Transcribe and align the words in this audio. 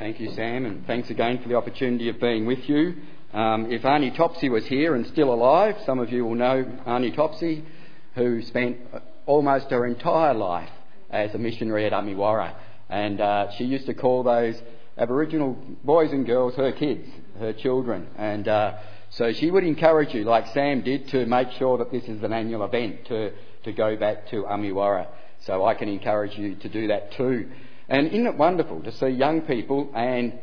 Thank 0.00 0.18
you, 0.18 0.30
Sam, 0.30 0.64
and 0.64 0.86
thanks 0.86 1.10
again 1.10 1.42
for 1.42 1.50
the 1.50 1.56
opportunity 1.56 2.08
of 2.08 2.18
being 2.18 2.46
with 2.46 2.66
you. 2.66 2.94
Um, 3.34 3.70
if 3.70 3.82
Arnie 3.82 4.16
Topsy 4.16 4.48
was 4.48 4.64
here 4.64 4.94
and 4.94 5.06
still 5.08 5.30
alive, 5.30 5.76
some 5.84 5.98
of 5.98 6.10
you 6.10 6.24
will 6.24 6.36
know 6.36 6.64
Arnie 6.86 7.14
Topsy, 7.14 7.66
who 8.14 8.40
spent 8.40 8.78
almost 9.26 9.66
her 9.68 9.84
entire 9.84 10.32
life 10.32 10.70
as 11.10 11.34
a 11.34 11.38
missionary 11.38 11.84
at 11.84 11.92
Amiwarra. 11.92 12.54
And 12.88 13.20
uh, 13.20 13.50
she 13.58 13.64
used 13.64 13.84
to 13.88 13.94
call 13.94 14.22
those 14.22 14.58
Aboriginal 14.96 15.54
boys 15.84 16.12
and 16.12 16.24
girls 16.24 16.54
her 16.54 16.72
kids, 16.72 17.06
her 17.38 17.52
children. 17.52 18.08
And 18.16 18.48
uh, 18.48 18.78
so 19.10 19.34
she 19.34 19.50
would 19.50 19.64
encourage 19.64 20.14
you, 20.14 20.24
like 20.24 20.46
Sam 20.54 20.80
did, 20.80 21.08
to 21.08 21.26
make 21.26 21.50
sure 21.58 21.76
that 21.76 21.92
this 21.92 22.04
is 22.04 22.22
an 22.22 22.32
annual 22.32 22.64
event, 22.64 23.04
to, 23.08 23.32
to 23.64 23.72
go 23.74 23.98
back 23.98 24.30
to 24.30 24.44
Amiwarra. 24.44 25.08
So 25.40 25.66
I 25.66 25.74
can 25.74 25.90
encourage 25.90 26.38
you 26.38 26.54
to 26.54 26.70
do 26.70 26.86
that 26.86 27.12
too. 27.12 27.50
And 27.90 28.06
isn't 28.06 28.26
it 28.26 28.36
wonderful 28.36 28.80
to 28.84 28.92
see 28.92 29.08
young 29.08 29.42
people 29.42 29.90
and 29.94 30.38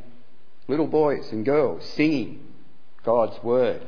little 0.68 0.88
boys 0.88 1.32
and 1.32 1.46
girls 1.46 1.83
singing 1.96 2.46
God's 3.05 3.42
word, 3.42 3.82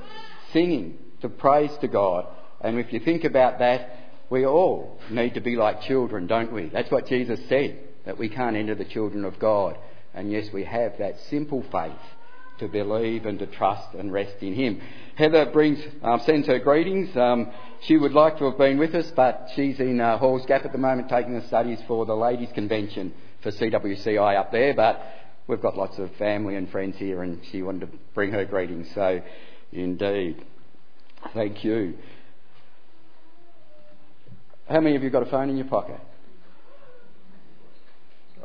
singing 0.54 0.98
to 1.22 1.28
praise 1.28 1.76
to 1.82 1.90
God. 1.90 2.26
And 2.62 2.80
if 2.80 2.94
you 2.94 3.02
think 3.02 3.26
about 3.26 3.60
that, 3.60 3.98
we 4.30 4.46
all 4.46 4.98
need 5.10 5.34
to 5.34 5.42
be 5.42 5.58
like 5.58 5.82
children, 5.82 6.26
don't 6.26 6.54
we? 6.54 6.70
That's 6.70 6.90
what 6.90 7.08
Jesus 7.08 7.40
said, 7.50 7.80
that 8.06 8.18
we 8.18 8.30
can't 8.30 8.56
enter 8.56 8.76
the 8.76 8.86
children 8.86 9.26
of 9.26 9.40
God. 9.40 9.78
And 10.14 10.32
yes, 10.32 10.48
we 10.54 10.64
have 10.64 10.98
that 11.00 11.20
simple 11.30 11.64
faith 11.70 11.92
to 12.60 12.70
believe 12.70 13.26
and 13.26 13.40
to 13.40 13.48
trust 13.48 13.94
and 13.94 14.12
rest 14.12 14.36
in 14.42 14.54
Him. 14.54 14.82
Heather 15.16 15.48
brings, 15.48 15.80
um, 16.02 16.22
sends 16.22 16.48
her 16.48 16.60
greetings. 16.60 17.16
Um, 17.16 17.52
she 17.82 17.98
would 17.98 18.14
like 18.14 18.38
to 18.38 18.46
have 18.46 18.58
been 18.58 18.78
with 18.78 18.96
us, 18.96 19.12
but 19.16 19.50
she's 19.56 19.80
in 19.82 20.00
uh, 20.00 20.18
Halls 20.18 20.46
Gap 20.46 20.64
at 20.66 20.72
the 20.72 20.78
moment 20.78 21.10
taking 21.10 21.38
the 21.38 21.48
studies 21.48 21.80
for 21.88 22.06
the 22.06 22.16
Ladies' 22.16 22.52
Convention 22.54 23.14
for 23.42 23.52
CWCI 23.52 24.38
up 24.38 24.52
there, 24.52 24.74
but 24.74 25.02
we've 25.48 25.62
got 25.62 25.78
lots 25.78 25.98
of 25.98 26.14
family 26.16 26.56
and 26.56 26.70
friends 26.70 26.98
here, 26.98 27.24
and 27.24 27.42
she 27.52 27.62
wanted 27.62 27.92
to 27.92 27.98
bring 28.14 28.32
her 28.32 28.46
greetings. 28.46 28.88
So, 28.94 29.22
indeed, 29.72 30.44
thank 31.34 31.64
you. 31.64 31.96
How 34.70 34.82
many 34.82 34.96
of 34.96 35.04
you 35.04 35.10
got 35.10 35.24
a 35.24 35.30
phone 35.30 35.50
in 35.50 35.58
your 35.58 35.68
pocket? 35.68 36.00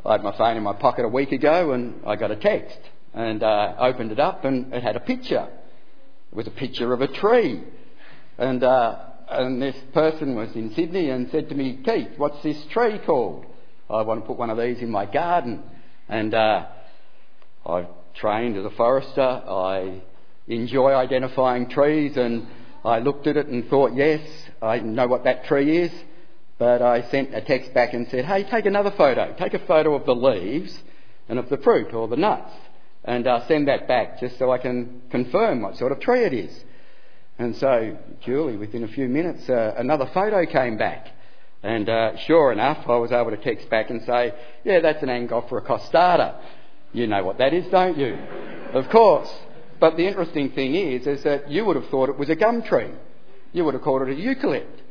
I 0.05 0.13
had 0.13 0.23
my 0.23 0.37
phone 0.37 0.57
in 0.57 0.63
my 0.63 0.73
pocket 0.73 1.05
a 1.05 1.09
week 1.09 1.31
ago, 1.31 1.71
and 1.71 2.01
I 2.05 2.15
got 2.15 2.31
a 2.31 2.35
text, 2.35 2.79
and 3.13 3.41
uh, 3.43 3.75
opened 3.79 4.11
it 4.11 4.19
up, 4.19 4.45
and 4.45 4.73
it 4.73 4.83
had 4.83 4.95
a 4.95 4.99
picture. 4.99 5.47
It 6.31 6.35
was 6.35 6.47
a 6.47 6.51
picture 6.51 6.93
of 6.93 7.01
a 7.01 7.07
tree, 7.07 7.63
and 8.37 8.63
uh, 8.63 8.97
and 9.29 9.61
this 9.61 9.75
person 9.93 10.35
was 10.35 10.55
in 10.55 10.73
Sydney 10.73 11.09
and 11.09 11.29
said 11.31 11.49
to 11.49 11.55
me, 11.55 11.79
Keith, 11.83 12.17
what's 12.17 12.41
this 12.43 12.63
tree 12.65 12.99
called? 12.99 13.45
I 13.89 14.01
want 14.01 14.21
to 14.21 14.27
put 14.27 14.37
one 14.37 14.49
of 14.49 14.57
these 14.57 14.79
in 14.79 14.89
my 14.89 15.05
garden. 15.05 15.63
And 16.09 16.33
uh, 16.33 16.65
I've 17.65 17.87
trained 18.15 18.57
as 18.57 18.65
a 18.65 18.69
forester. 18.71 19.21
I 19.21 20.01
enjoy 20.47 20.93
identifying 20.93 21.69
trees, 21.69 22.17
and 22.17 22.47
I 22.83 22.99
looked 22.99 23.27
at 23.27 23.37
it 23.37 23.47
and 23.47 23.67
thought, 23.69 23.93
yes, 23.93 24.21
I 24.61 24.79
know 24.79 25.07
what 25.07 25.23
that 25.23 25.45
tree 25.45 25.77
is. 25.77 25.91
But 26.57 26.81
I 26.81 27.01
sent 27.09 27.35
a 27.35 27.41
text 27.41 27.73
back 27.73 27.93
and 27.93 28.07
said, 28.09 28.25
hey, 28.25 28.43
take 28.43 28.65
another 28.65 28.91
photo. 28.91 29.35
Take 29.37 29.53
a 29.53 29.65
photo 29.65 29.93
of 29.95 30.05
the 30.05 30.15
leaves 30.15 30.77
and 31.27 31.37
of 31.37 31.49
the 31.49 31.57
fruit 31.57 31.93
or 31.93 32.07
the 32.07 32.15
nuts 32.15 32.53
and 33.05 33.27
uh, 33.27 33.47
send 33.47 33.67
that 33.67 33.87
back 33.87 34.19
just 34.19 34.37
so 34.37 34.51
I 34.51 34.57
can 34.57 35.01
confirm 35.11 35.61
what 35.61 35.77
sort 35.77 35.91
of 35.91 35.99
tree 35.99 36.25
it 36.25 36.33
is. 36.33 36.63
And 37.37 37.55
so, 37.55 37.97
Julie, 38.21 38.57
within 38.57 38.83
a 38.83 38.87
few 38.87 39.07
minutes, 39.07 39.47
uh, 39.47 39.75
another 39.77 40.09
photo 40.13 40.45
came 40.45 40.77
back. 40.77 41.07
And 41.63 41.89
uh, 41.89 42.17
sure 42.27 42.51
enough, 42.51 42.87
I 42.87 42.97
was 42.97 43.11
able 43.11 43.31
to 43.31 43.37
text 43.37 43.69
back 43.69 43.89
and 43.89 44.03
say, 44.03 44.33
yeah, 44.63 44.79
that's 44.81 45.01
an 45.01 45.09
Angophora 45.09 45.65
costata. 45.65 46.35
You 46.93 47.07
know 47.07 47.23
what 47.23 47.39
that 47.39 47.53
is, 47.53 47.65
don't 47.71 47.97
you? 47.97 48.15
Of 48.73 48.89
course. 48.89 49.29
But 49.79 49.97
the 49.97 50.07
interesting 50.07 50.51
thing 50.51 50.75
is, 50.75 51.07
is 51.07 51.23
that 51.23 51.49
you 51.49 51.65
would 51.65 51.75
have 51.75 51.89
thought 51.89 52.09
it 52.09 52.17
was 52.17 52.29
a 52.29 52.35
gum 52.35 52.63
tree. 52.63 52.91
You 53.51 53.65
would 53.65 53.73
have 53.73 53.83
called 53.83 54.03
it 54.03 54.09
a 54.09 54.15
eucalypt. 54.15 54.81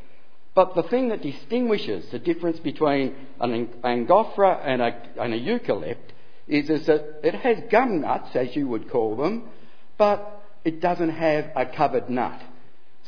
But 0.53 0.75
the 0.75 0.83
thing 0.83 1.09
that 1.09 1.21
distinguishes 1.21 2.09
the 2.11 2.19
difference 2.19 2.59
between 2.59 3.15
an 3.39 3.67
Angophora 3.83 4.61
and 4.63 4.81
a, 4.81 5.01
and 5.19 5.33
a 5.33 5.39
eucalypt 5.39 6.13
is, 6.47 6.69
is 6.69 6.85
that 6.85 7.19
it 7.23 7.35
has 7.35 7.57
gum 7.69 8.01
nuts, 8.01 8.35
as 8.35 8.55
you 8.55 8.67
would 8.67 8.89
call 8.89 9.15
them, 9.17 9.49
but 9.97 10.43
it 10.63 10.79
doesn't 10.79 11.09
have 11.09 11.51
a 11.55 11.65
covered 11.65 12.09
nut. 12.09 12.41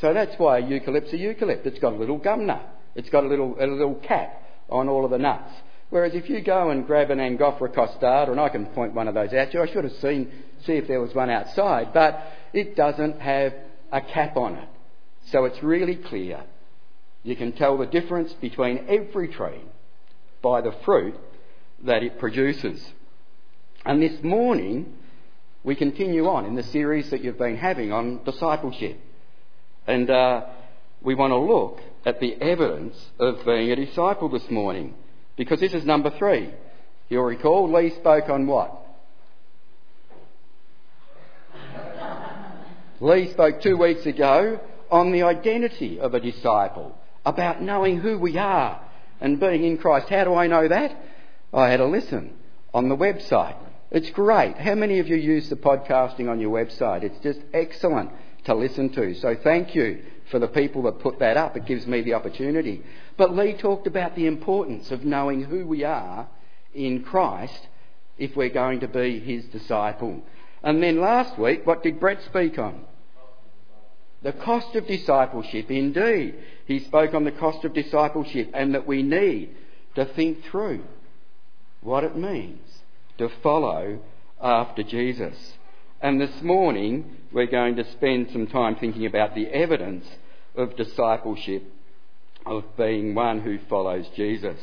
So 0.01 0.13
that's 0.13 0.37
why 0.37 0.59
a 0.59 0.61
eucalypt's 0.61 1.13
a 1.13 1.17
eucalypt. 1.17 1.65
It's 1.65 1.79
got 1.79 1.93
a 1.93 1.95
little 1.95 2.17
gum 2.17 2.45
nut. 2.45 2.76
It's 2.97 3.09
got 3.09 3.23
a 3.23 3.27
little, 3.27 3.55
a 3.59 3.67
little 3.67 3.95
cap 3.95 4.41
on 4.69 4.89
all 4.89 5.05
of 5.05 5.11
the 5.11 5.19
nuts. 5.19 5.53
Whereas 5.91 6.15
if 6.15 6.29
you 6.29 6.41
go 6.41 6.71
and 6.71 6.85
grab 6.85 7.11
an 7.11 7.19
Angophora 7.19 7.73
costata, 7.73 8.29
and 8.29 8.39
I 8.39 8.49
can 8.49 8.65
point 8.65 8.93
one 8.93 9.07
of 9.07 9.13
those 9.13 9.29
to 9.29 9.49
you, 9.53 9.61
I 9.61 9.67
should 9.67 9.85
have 9.85 9.93
seen, 10.01 10.31
see 10.65 10.73
if 10.73 10.87
there 10.87 10.99
was 10.99 11.13
one 11.13 11.29
outside, 11.29 11.93
but 11.93 12.21
it 12.51 12.75
doesn't 12.75 13.21
have 13.21 13.53
a 13.91 14.01
cap 14.01 14.35
on 14.35 14.55
it. 14.55 14.67
So 15.27 15.45
it's 15.45 15.61
really 15.61 15.95
clear. 15.95 16.43
You 17.23 17.35
can 17.35 17.51
tell 17.51 17.77
the 17.77 17.85
difference 17.85 18.33
between 18.33 18.85
every 18.89 19.27
tree 19.29 19.61
by 20.41 20.61
the 20.61 20.73
fruit 20.83 21.15
that 21.85 22.01
it 22.03 22.19
produces. 22.19 22.83
And 23.85 24.01
this 24.01 24.23
morning, 24.23 24.93
we 25.63 25.75
continue 25.75 26.27
on 26.27 26.45
in 26.45 26.55
the 26.55 26.63
series 26.63 27.11
that 27.11 27.23
you've 27.23 27.37
been 27.37 27.57
having 27.57 27.91
on 27.93 28.23
discipleship. 28.23 28.99
And 29.85 30.09
uh, 30.09 30.45
we 31.01 31.15
want 31.15 31.31
to 31.31 31.37
look 31.37 31.79
at 32.05 32.19
the 32.19 32.35
evidence 32.41 32.95
of 33.19 33.45
being 33.45 33.71
a 33.71 33.75
disciple 33.75 34.29
this 34.29 34.49
morning. 34.49 34.93
Because 35.35 35.59
this 35.59 35.73
is 35.73 35.85
number 35.85 36.09
three. 36.09 36.53
You'll 37.09 37.23
recall 37.23 37.71
Lee 37.71 37.91
spoke 37.91 38.29
on 38.29 38.47
what? 38.47 38.83
Lee 42.99 43.31
spoke 43.31 43.61
two 43.61 43.77
weeks 43.77 44.05
ago 44.05 44.59
on 44.89 45.11
the 45.11 45.23
identity 45.23 45.99
of 45.99 46.13
a 46.13 46.19
disciple, 46.19 46.97
about 47.25 47.61
knowing 47.61 47.99
who 47.99 48.17
we 48.17 48.37
are 48.37 48.81
and 49.21 49.39
being 49.39 49.63
in 49.63 49.77
Christ. 49.77 50.09
How 50.09 50.23
do 50.23 50.33
I 50.33 50.47
know 50.47 50.67
that? 50.67 50.95
I 51.53 51.69
had 51.69 51.79
a 51.79 51.85
listen 51.85 52.33
on 52.73 52.89
the 52.89 52.95
website. 52.95 53.55
It's 53.91 54.09
great. 54.09 54.57
How 54.57 54.75
many 54.75 54.99
of 54.99 55.07
you 55.07 55.15
use 55.15 55.49
the 55.49 55.55
podcasting 55.55 56.29
on 56.29 56.39
your 56.39 56.51
website? 56.51 57.03
It's 57.03 57.19
just 57.19 57.39
excellent 57.53 58.11
to 58.45 58.55
listen 58.55 58.89
to. 58.93 59.13
So 59.15 59.35
thank 59.35 59.75
you 59.75 60.03
for 60.31 60.39
the 60.39 60.47
people 60.47 60.83
that 60.83 60.99
put 60.99 61.19
that 61.19 61.37
up. 61.37 61.55
It 61.55 61.65
gives 61.65 61.87
me 61.87 62.01
the 62.01 62.13
opportunity. 62.13 62.83
But 63.17 63.35
Lee 63.35 63.53
talked 63.53 63.87
about 63.87 64.15
the 64.15 64.25
importance 64.25 64.91
of 64.91 65.05
knowing 65.05 65.43
who 65.43 65.65
we 65.65 65.83
are 65.83 66.27
in 66.73 67.03
Christ 67.03 67.67
if 68.17 68.35
we're 68.35 68.49
going 68.49 68.81
to 68.81 68.87
be 68.87 69.19
his 69.19 69.45
disciple. 69.45 70.21
And 70.63 70.81
then 70.81 70.99
last 70.99 71.37
week, 71.37 71.65
what 71.65 71.83
did 71.83 71.99
Brett 71.99 72.21
speak 72.23 72.57
on? 72.57 72.85
The 74.23 74.33
cost 74.33 74.75
of 74.75 74.87
discipleship, 74.87 75.69
indeed. 75.69 76.35
He 76.65 76.79
spoke 76.79 77.13
on 77.13 77.23
the 77.23 77.31
cost 77.31 77.63
of 77.63 77.73
discipleship 77.73 78.51
and 78.53 78.73
that 78.73 78.87
we 78.87 79.03
need 79.03 79.55
to 79.95 80.05
think 80.05 80.43
through 80.45 80.83
what 81.81 82.03
it 82.03 82.17
means 82.17 82.79
to 83.17 83.29
follow 83.41 83.99
after 84.41 84.83
Jesus. 84.83 85.53
And 86.01 86.19
this 86.19 86.41
morning, 86.41 87.16
we're 87.31 87.47
going 87.47 87.75
to 87.75 87.91
spend 87.91 88.29
some 88.31 88.47
time 88.47 88.75
thinking 88.75 89.05
about 89.05 89.35
the 89.35 89.47
evidence 89.47 90.05
of 90.55 90.75
discipleship, 90.75 91.63
of 92.45 92.63
being 92.77 93.13
one 93.13 93.41
who 93.41 93.59
follows 93.69 94.07
Jesus. 94.15 94.57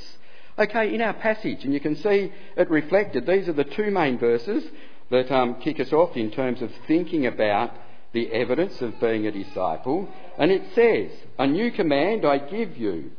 Okay, 0.58 0.94
in 0.94 1.00
our 1.00 1.14
passage, 1.14 1.64
and 1.64 1.75
you 1.75 1.80
can 1.80 1.97
see 1.97 2.32
it 2.56 2.70
reflected, 2.70 3.26
these 3.26 3.48
are 3.48 3.52
the 3.52 3.64
two 3.64 3.91
main 3.91 4.19
verses 4.19 4.64
that 5.10 5.30
um, 5.30 5.56
kick 5.60 5.80
us 5.80 5.92
off 5.92 6.16
in 6.16 6.30
terms 6.30 6.62
of 6.62 6.70
thinking 6.86 7.26
about 7.26 7.72
the 8.12 8.30
evidence 8.32 8.81
of 8.81 9.00
being 9.00 9.26
a 9.26 9.32
disciple. 9.32 10.08
And 10.38 10.50
it 10.50 10.62
says, 10.75 11.10
A 11.38 11.46
new 11.46 11.70
command 11.72 12.25
I 12.25 12.38
give 12.38 12.76
you 12.76 13.10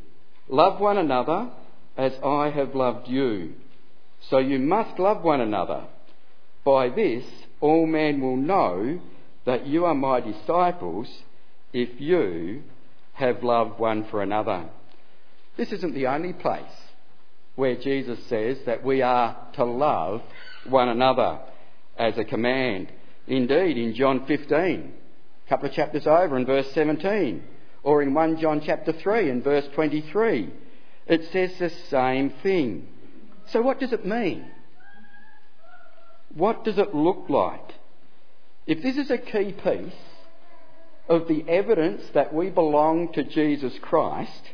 love 0.48 0.80
one 0.80 0.98
another 0.98 1.50
as 1.98 2.14
I 2.24 2.50
have 2.50 2.74
loved 2.76 3.08
you. 3.08 3.54
So 4.30 4.38
you 4.38 4.60
must 4.60 4.98
love 4.98 5.24
one 5.24 5.42
another. 5.42 5.86
By 6.64 6.90
this, 6.90 7.26
all 7.62 7.86
men 7.86 8.22
will 8.22 8.38
know 8.38 9.00
that 9.46 9.66
you 9.66 9.86
are 9.86 9.96
my 9.96 10.20
disciples 10.20 11.08
if 11.74 12.02
you 12.02 12.64
have 13.14 13.44
love 13.44 13.80
one 13.80 14.06
for 14.06 14.22
another. 14.22 14.66
This 15.58 15.72
isn't 15.72 15.94
the 15.94 16.08
only 16.08 16.34
place 16.34 16.64
where 17.56 17.76
Jesus 17.76 18.20
says 18.28 18.58
that 18.66 18.84
we 18.84 19.02
are 19.02 19.38
to 19.54 19.64
love 19.64 20.22
one 20.68 20.90
another 20.90 21.40
as 21.98 22.18
a 22.18 22.26
command. 22.26 22.92
Indeed, 23.28 23.78
in 23.78 23.94
John 23.96 24.26
15, 24.26 24.94
a 25.46 25.50
couple 25.50 25.70
of 25.70 25.76
chapters 25.76 26.06
over, 26.06 26.38
in 26.38 26.46
verse 26.46 26.70
17, 26.74 27.44
or 27.84 28.02
in 28.02 28.14
1 28.14 28.40
John 28.40 28.62
chapter 28.66 28.92
3, 28.92 29.30
in 29.30 29.42
verse 29.42 29.66
23, 29.74 30.52
it 31.08 31.32
says 31.32 31.58
the 31.58 31.70
same 31.90 32.32
thing. 32.44 32.88
So, 33.48 33.62
what 33.62 33.80
does 33.80 33.94
it 33.94 34.06
mean? 34.06 34.50
What 36.34 36.66
does 36.66 36.78
it 36.78 36.94
look 36.94 37.30
like? 37.30 37.75
If 38.68 38.82
this 38.82 38.98
is 38.98 39.12
a 39.12 39.18
key 39.18 39.52
piece 39.52 39.94
of 41.08 41.28
the 41.28 41.46
evidence 41.48 42.04
that 42.14 42.34
we 42.34 42.50
belong 42.50 43.14
to 43.14 43.24
Jesus 43.24 43.78
Christ 43.80 44.52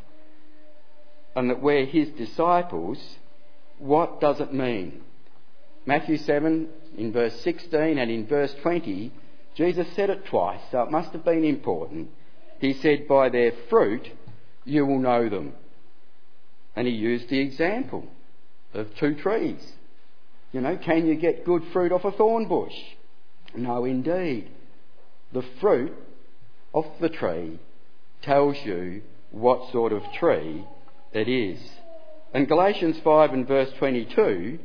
and 1.36 1.50
that 1.50 1.62
we're 1.62 1.86
his 1.86 2.10
disciples, 2.10 3.00
what 3.78 4.20
does 4.20 4.42
it 4.42 4.54
mean? 4.54 5.02
Matthew 5.86 6.18
7 6.18 6.68
in 6.98 7.14
verse 7.14 7.40
16 7.42 7.98
and 7.98 8.12
in 8.12 8.28
verse 8.28 8.54
20, 8.62 9.12
Jesus 9.56 9.88
said 9.96 10.10
it 10.10 10.26
twice, 10.26 10.60
so 10.72 10.82
it 10.84 10.92
must 10.92 11.12
have 11.14 11.24
been 11.24 11.46
important. 11.46 12.10
He 12.60 12.74
said, 12.74 13.08
By 13.08 13.30
their 13.30 13.54
fruit 13.70 14.10
you 14.66 14.86
will 14.86 15.00
know 15.00 15.30
them. 15.30 15.54
And 16.76 16.86
he 16.86 16.94
used 16.94 17.30
the 17.30 17.40
example 17.40 18.08
of 18.74 18.94
two 18.96 19.16
trees. 19.16 19.74
You 20.52 20.62
know, 20.62 20.78
can 20.78 21.06
you 21.06 21.16
get 21.16 21.46
good 21.46 21.64
fruit 21.72 21.92
off 21.92 22.06
a 22.06 22.12
thorn 22.12 22.48
bush? 22.48 22.76
No, 23.56 23.86
indeed. 23.86 24.50
The 25.34 25.44
fruit 25.60 25.94
of 26.74 26.86
the 27.00 27.10
tree 27.10 27.60
tells 28.22 28.58
you 28.64 29.02
what 29.32 29.72
sort 29.72 29.94
of 29.94 30.04
tree 30.14 30.66
it 31.14 31.28
is. 31.28 31.60
And 32.34 32.48
Galatians 32.48 32.98
5 33.04 33.34
and 33.34 33.48
verse 33.48 33.72
22, 33.78 34.60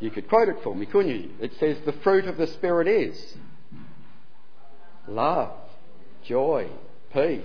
you 0.00 0.10
could 0.10 0.28
quote 0.28 0.48
it 0.48 0.56
for 0.62 0.74
me, 0.74 0.86
couldn't 0.86 1.10
you? 1.10 1.30
It 1.40 1.52
says, 1.58 1.76
The 1.84 1.92
fruit 1.92 2.26
of 2.26 2.36
the 2.36 2.46
Spirit 2.46 2.88
is 2.88 3.36
love, 5.06 5.52
joy, 6.24 6.68
peace, 7.12 7.44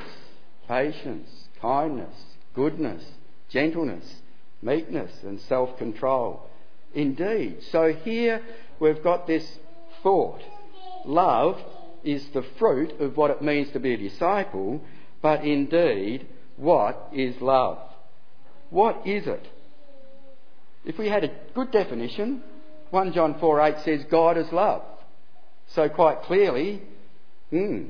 patience, 0.67 1.29
kindness, 1.61 2.15
goodness, 2.53 3.03
gentleness, 3.49 4.21
meekness, 4.61 5.11
and 5.23 5.39
self 5.41 5.77
control. 5.77 6.49
Indeed. 6.93 7.63
So 7.71 7.93
here 7.93 8.41
we've 8.79 9.03
got 9.03 9.27
this 9.27 9.45
thought. 10.03 10.41
Love 11.05 11.59
is 12.03 12.25
the 12.33 12.45
fruit 12.57 12.99
of 12.99 13.17
what 13.17 13.31
it 13.31 13.41
means 13.41 13.71
to 13.71 13.79
be 13.79 13.93
a 13.93 13.97
disciple, 13.97 14.81
but 15.21 15.43
indeed, 15.43 16.27
what 16.57 17.09
is 17.13 17.39
love? 17.41 17.79
What 18.69 19.05
is 19.05 19.27
it? 19.27 19.47
If 20.85 20.97
we 20.97 21.09
had 21.09 21.23
a 21.23 21.31
good 21.53 21.71
definition, 21.71 22.43
1 22.91 23.13
John 23.13 23.39
4 23.39 23.61
8 23.61 23.79
says 23.79 24.05
God 24.09 24.37
is 24.37 24.51
love. 24.51 24.83
So 25.67 25.89
quite 25.89 26.23
clearly, 26.23 26.81
hmm, 27.49 27.89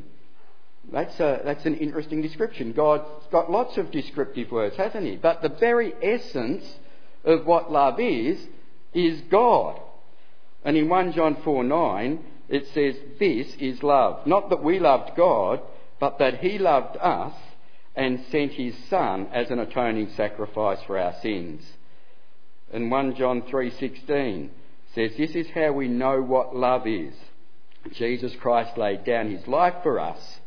that's, 0.91 1.19
a, 1.19 1.41
that's 1.45 1.65
an 1.65 1.75
interesting 1.75 2.21
description. 2.21 2.73
God's 2.73 3.05
got 3.31 3.51
lots 3.51 3.77
of 3.77 3.91
descriptive 3.91 4.51
words, 4.51 4.75
hasn't 4.75 5.05
he? 5.05 5.15
But 5.15 5.41
the 5.41 5.49
very 5.49 5.93
essence 6.01 6.65
of 7.23 7.45
what 7.45 7.71
love 7.71 7.99
is, 7.99 8.39
is 8.93 9.21
God. 9.29 9.79
And 10.63 10.75
in 10.75 10.89
1 10.89 11.13
John 11.13 11.37
4 11.43 11.63
9, 11.63 12.19
it 12.49 12.67
says, 12.73 12.95
This 13.19 13.55
is 13.59 13.83
love. 13.83 14.25
Not 14.25 14.49
that 14.49 14.63
we 14.63 14.79
loved 14.79 15.15
God, 15.15 15.61
but 15.99 16.19
that 16.19 16.39
He 16.39 16.57
loved 16.57 16.97
us 16.97 17.33
and 17.95 18.25
sent 18.31 18.53
His 18.53 18.75
Son 18.89 19.27
as 19.33 19.51
an 19.51 19.59
atoning 19.59 20.09
sacrifice 20.15 20.79
for 20.85 20.97
our 20.97 21.13
sins. 21.21 21.63
And 22.71 22.91
1 22.91 23.15
John 23.15 23.41
3:16 23.43 24.49
says, 24.93 25.11
This 25.17 25.35
is 25.35 25.49
how 25.51 25.71
we 25.71 25.87
know 25.87 26.21
what 26.21 26.55
love 26.55 26.87
is. 26.87 27.13
Jesus 27.93 28.35
Christ 28.35 28.77
laid 28.77 29.03
down 29.05 29.31
His 29.31 29.47
life 29.47 29.75
for 29.83 29.99
us, 29.99 30.39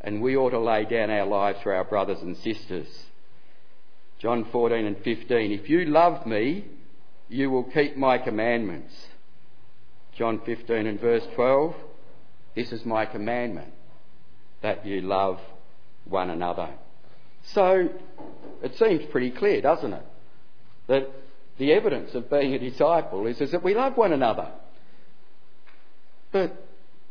and 0.00 0.20
we 0.20 0.36
ought 0.36 0.50
to 0.50 0.58
lay 0.58 0.84
down 0.84 1.10
our 1.10 1.26
lives 1.26 1.60
for 1.62 1.74
our 1.74 1.84
brothers 1.84 2.20
and 2.20 2.36
sisters. 2.36 2.88
John 4.18 4.46
14 4.50 4.86
and 4.86 4.98
15, 4.98 5.52
If 5.52 5.68
you 5.68 5.84
love 5.86 6.26
me, 6.26 6.64
you 7.28 7.50
will 7.50 7.64
keep 7.64 7.96
my 7.96 8.18
commandments. 8.18 8.94
John 10.16 10.40
15 10.46 10.86
and 10.86 11.00
verse 11.00 11.24
12, 11.34 11.74
This 12.54 12.72
is 12.72 12.84
my 12.84 13.04
commandment, 13.06 13.72
that 14.62 14.86
you 14.86 15.02
love 15.02 15.40
one 16.04 16.30
another. 16.30 16.70
So, 17.52 17.88
it 18.62 18.76
seems 18.76 19.04
pretty 19.10 19.30
clear, 19.30 19.60
doesn't 19.60 19.92
it? 19.92 20.02
That 20.88 21.10
the 21.58 21.72
evidence 21.72 22.14
of 22.14 22.30
being 22.30 22.54
a 22.54 22.58
disciple 22.58 23.26
is, 23.26 23.40
is 23.40 23.52
that 23.52 23.62
we 23.62 23.74
love 23.74 23.96
one 23.96 24.12
another. 24.12 24.50
But, 26.32 26.66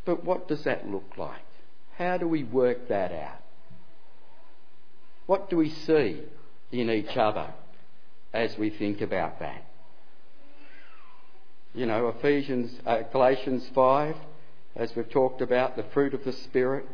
but 0.05 0.23
what 0.23 0.47
does 0.47 0.63
that 0.63 0.87
look 0.87 1.17
like? 1.17 1.39
How 1.97 2.17
do 2.17 2.27
we 2.27 2.43
work 2.43 2.89
that 2.89 3.11
out? 3.11 3.41
What 5.25 5.49
do 5.49 5.57
we 5.57 5.69
see 5.69 6.21
in 6.71 6.89
each 6.89 7.15
other 7.17 7.53
as 8.33 8.57
we 8.57 8.69
think 8.69 9.01
about 9.01 9.39
that? 9.39 9.65
You 11.75 11.85
know, 11.85 12.07
Ephesians, 12.07 12.71
uh, 12.85 13.01
Galatians 13.11 13.69
5, 13.75 14.15
as 14.77 14.95
we've 14.95 15.09
talked 15.09 15.41
about, 15.41 15.75
the 15.75 15.83
fruit 15.93 16.13
of 16.13 16.23
the 16.23 16.31
Spirit. 16.31 16.85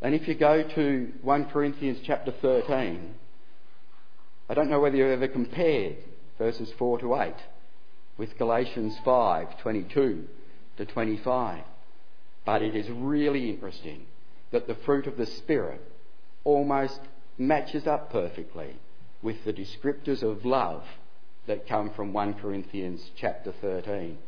And 0.00 0.12
if 0.12 0.26
you 0.26 0.34
go 0.34 0.64
to 0.64 1.12
1 1.22 1.44
Corinthians 1.44 2.00
chapter 2.04 2.32
13, 2.32 3.14
I 4.48 4.54
don't 4.54 4.68
know 4.68 4.80
whether 4.80 4.96
you've 4.96 5.10
ever 5.10 5.28
compared 5.28 5.98
verses 6.36 6.72
4 6.76 6.98
to 6.98 7.14
8 7.14 7.34
with 8.18 8.36
Galatians 8.38 8.96
5, 9.04 9.60
22 9.60 10.24
to 10.78 10.84
25. 10.84 11.62
But 12.44 12.62
it 12.62 12.74
is 12.74 12.90
really 12.90 13.50
interesting 13.50 14.06
that 14.50 14.66
the 14.66 14.74
fruit 14.74 15.06
of 15.06 15.16
the 15.16 15.26
Spirit 15.26 15.80
almost 16.42 16.98
matches 17.38 17.86
up 17.86 18.10
perfectly 18.10 18.80
with 19.22 19.44
the 19.44 19.52
descriptors 19.52 20.24
of 20.24 20.44
love 20.44 20.82
that 21.46 21.68
come 21.68 21.90
from 21.90 22.12
1 22.12 22.34
Corinthians 22.34 23.10
chapter 23.16 23.52
13. 23.60 24.18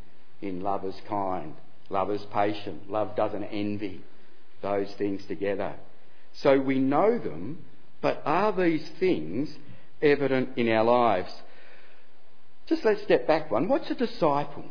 In 0.43 0.61
love 0.61 0.85
is 0.85 1.01
kind, 1.09 1.55
love 1.89 2.11
is 2.11 2.25
patient, 2.33 2.91
love 2.91 3.17
doesn't 3.17 3.45
envy, 3.45 4.03
those 4.63 4.93
things 4.95 5.25
together. 5.27 5.75
So 6.35 6.59
we 6.59 6.79
know 6.79 7.19
them, 7.19 7.65
but 8.01 8.23
are 8.25 8.53
these 8.53 8.87
things 8.99 9.57
evident 10.03 10.51
in 10.57 10.69
our 10.69 10.85
lives? 10.85 11.33
Just 12.67 12.85
let's 12.85 13.03
step 13.03 13.27
back 13.27 13.51
one. 13.51 13.69
What's 13.69 13.91
a 13.91 13.95
disciple? 13.95 14.65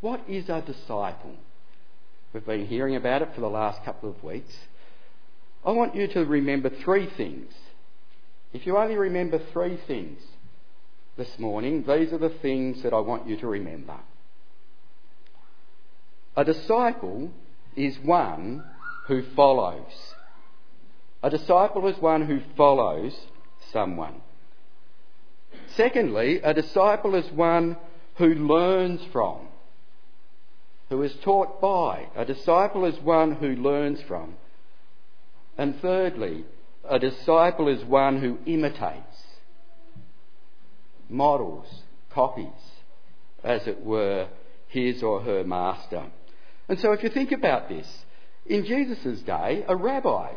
What 0.00 0.20
is 0.28 0.48
a 0.48 0.60
disciple? 0.60 1.34
We've 2.32 2.44
been 2.44 2.66
hearing 2.66 2.96
about 2.96 3.22
it 3.22 3.30
for 3.34 3.40
the 3.40 3.48
last 3.48 3.82
couple 3.84 4.10
of 4.10 4.22
weeks. 4.22 4.54
I 5.64 5.72
want 5.72 5.94
you 5.94 6.06
to 6.08 6.24
remember 6.24 6.70
three 6.70 7.06
things. 7.16 7.52
If 8.52 8.66
you 8.66 8.76
only 8.76 8.96
remember 8.96 9.40
three 9.52 9.78
things, 9.86 10.20
this 11.18 11.36
morning, 11.36 11.84
these 11.86 12.12
are 12.12 12.18
the 12.18 12.28
things 12.40 12.84
that 12.84 12.94
I 12.94 13.00
want 13.00 13.26
you 13.28 13.36
to 13.38 13.48
remember. 13.48 13.96
A 16.36 16.44
disciple 16.44 17.32
is 17.74 17.98
one 17.98 18.62
who 19.08 19.24
follows. 19.34 20.14
A 21.20 21.28
disciple 21.28 21.88
is 21.88 21.98
one 21.98 22.26
who 22.26 22.40
follows 22.56 23.18
someone. 23.72 24.22
Secondly, 25.74 26.40
a 26.40 26.54
disciple 26.54 27.16
is 27.16 27.28
one 27.32 27.76
who 28.14 28.34
learns 28.34 29.00
from, 29.12 29.48
who 30.88 31.02
is 31.02 31.14
taught 31.24 31.60
by. 31.60 32.06
A 32.14 32.24
disciple 32.24 32.84
is 32.84 32.96
one 33.00 33.32
who 33.32 33.56
learns 33.56 34.00
from. 34.02 34.34
And 35.58 35.80
thirdly, 35.80 36.44
a 36.88 37.00
disciple 37.00 37.66
is 37.66 37.84
one 37.84 38.20
who 38.20 38.38
imitates 38.46 39.07
models, 41.08 41.66
copies, 42.10 42.46
as 43.44 43.66
it 43.66 43.84
were, 43.84 44.28
his 44.68 45.02
or 45.02 45.22
her 45.22 45.44
master. 45.44 46.04
And 46.68 46.78
so 46.78 46.92
if 46.92 47.02
you 47.02 47.08
think 47.08 47.32
about 47.32 47.68
this, 47.68 47.86
in 48.46 48.64
Jesus' 48.64 49.20
day, 49.22 49.64
a 49.66 49.76
rabbi 49.76 50.32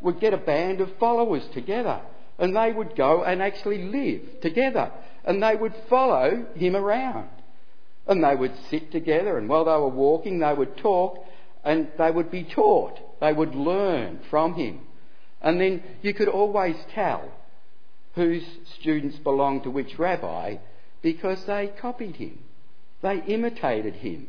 would 0.00 0.20
get 0.20 0.34
a 0.34 0.38
band 0.38 0.80
of 0.80 0.96
followers 0.98 1.46
together 1.52 2.00
and 2.38 2.54
they 2.54 2.72
would 2.72 2.96
go 2.96 3.24
and 3.24 3.42
actually 3.42 3.82
live 3.84 4.40
together 4.40 4.90
and 5.24 5.42
they 5.42 5.56
would 5.56 5.74
follow 5.88 6.46
him 6.54 6.76
around. 6.76 7.28
And 8.06 8.22
they 8.22 8.36
would 8.36 8.54
sit 8.70 8.92
together 8.92 9.36
and 9.36 9.48
while 9.48 9.64
they 9.64 9.72
were 9.72 9.88
walking, 9.88 10.38
they 10.38 10.52
would 10.52 10.76
talk 10.76 11.24
and 11.64 11.88
they 11.98 12.10
would 12.10 12.30
be 12.30 12.44
taught. 12.44 13.00
They 13.20 13.32
would 13.32 13.54
learn 13.54 14.20
from 14.30 14.54
him. 14.54 14.80
And 15.40 15.60
then 15.60 15.82
you 16.02 16.14
could 16.14 16.28
always 16.28 16.76
tell 16.94 17.30
whose 18.16 18.44
students 18.78 19.18
belonged 19.18 19.62
to 19.62 19.70
which 19.70 19.98
rabbi 19.98 20.56
because 21.02 21.44
they 21.44 21.68
copied 21.68 22.16
him. 22.16 22.38
They 23.02 23.22
imitated 23.26 23.96
him. 23.96 24.26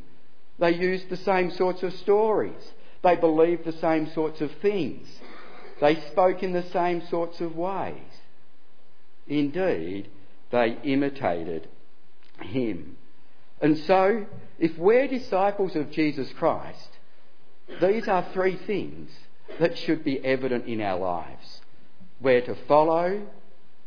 They 0.60 0.76
used 0.76 1.10
the 1.10 1.18
same 1.18 1.50
sorts 1.52 1.82
of 1.84 1.94
stories. 1.94 2.74
They 3.04 3.16
believed 3.16 3.66
the 3.66 3.72
same 3.72 4.12
sorts 4.12 4.42
of 4.42 4.52
things. 4.62 5.08
They 5.80 5.96
spoke 6.12 6.44
in 6.44 6.54
the 6.54 6.70
same 6.72 7.08
sorts 7.08 7.42
of 7.42 7.56
ways. 7.56 7.96
Indeed, 9.28 10.10
they 10.52 10.78
imitated 10.84 11.68
him. 12.42 12.98
And 13.62 13.78
so, 13.78 14.26
if 14.60 14.78
we're 14.78 15.08
disciples 15.08 15.76
of 15.76 15.92
Jesus 15.92 16.32
Christ, 16.38 16.90
these 17.82 18.08
are 18.08 18.26
three 18.34 18.56
things 18.56 19.10
that 19.60 19.78
should 19.78 20.04
be 20.04 20.24
evident 20.24 20.66
in 20.66 20.82
our 20.82 21.00
lives. 21.00 21.62
We're 22.22 22.42
to 22.42 22.56
follow, 22.68 23.22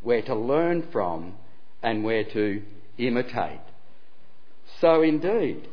where 0.02 0.22
to 0.22 0.34
learn 0.34 0.88
from, 0.92 1.34
and 1.82 2.04
where 2.04 2.24
to 2.24 2.62
imitate. 2.98 3.60
So, 4.80 5.02
indeed, 5.02 5.68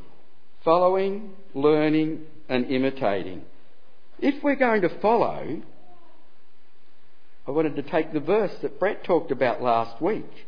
following, 0.64 1.32
learning, 1.54 2.26
and 2.50 2.70
imitating. 2.72 3.44
If 4.20 4.44
we're 4.44 4.56
going 4.56 4.82
to 4.82 5.00
follow, 5.00 5.62
I 7.48 7.52
wanted 7.52 7.76
to 7.76 7.84
take 7.84 8.12
the 8.12 8.20
verse 8.20 8.54
that 8.62 8.80
Brett 8.80 9.04
talked 9.04 9.32
about 9.32 9.62
last 9.62 10.02
week 10.02 10.48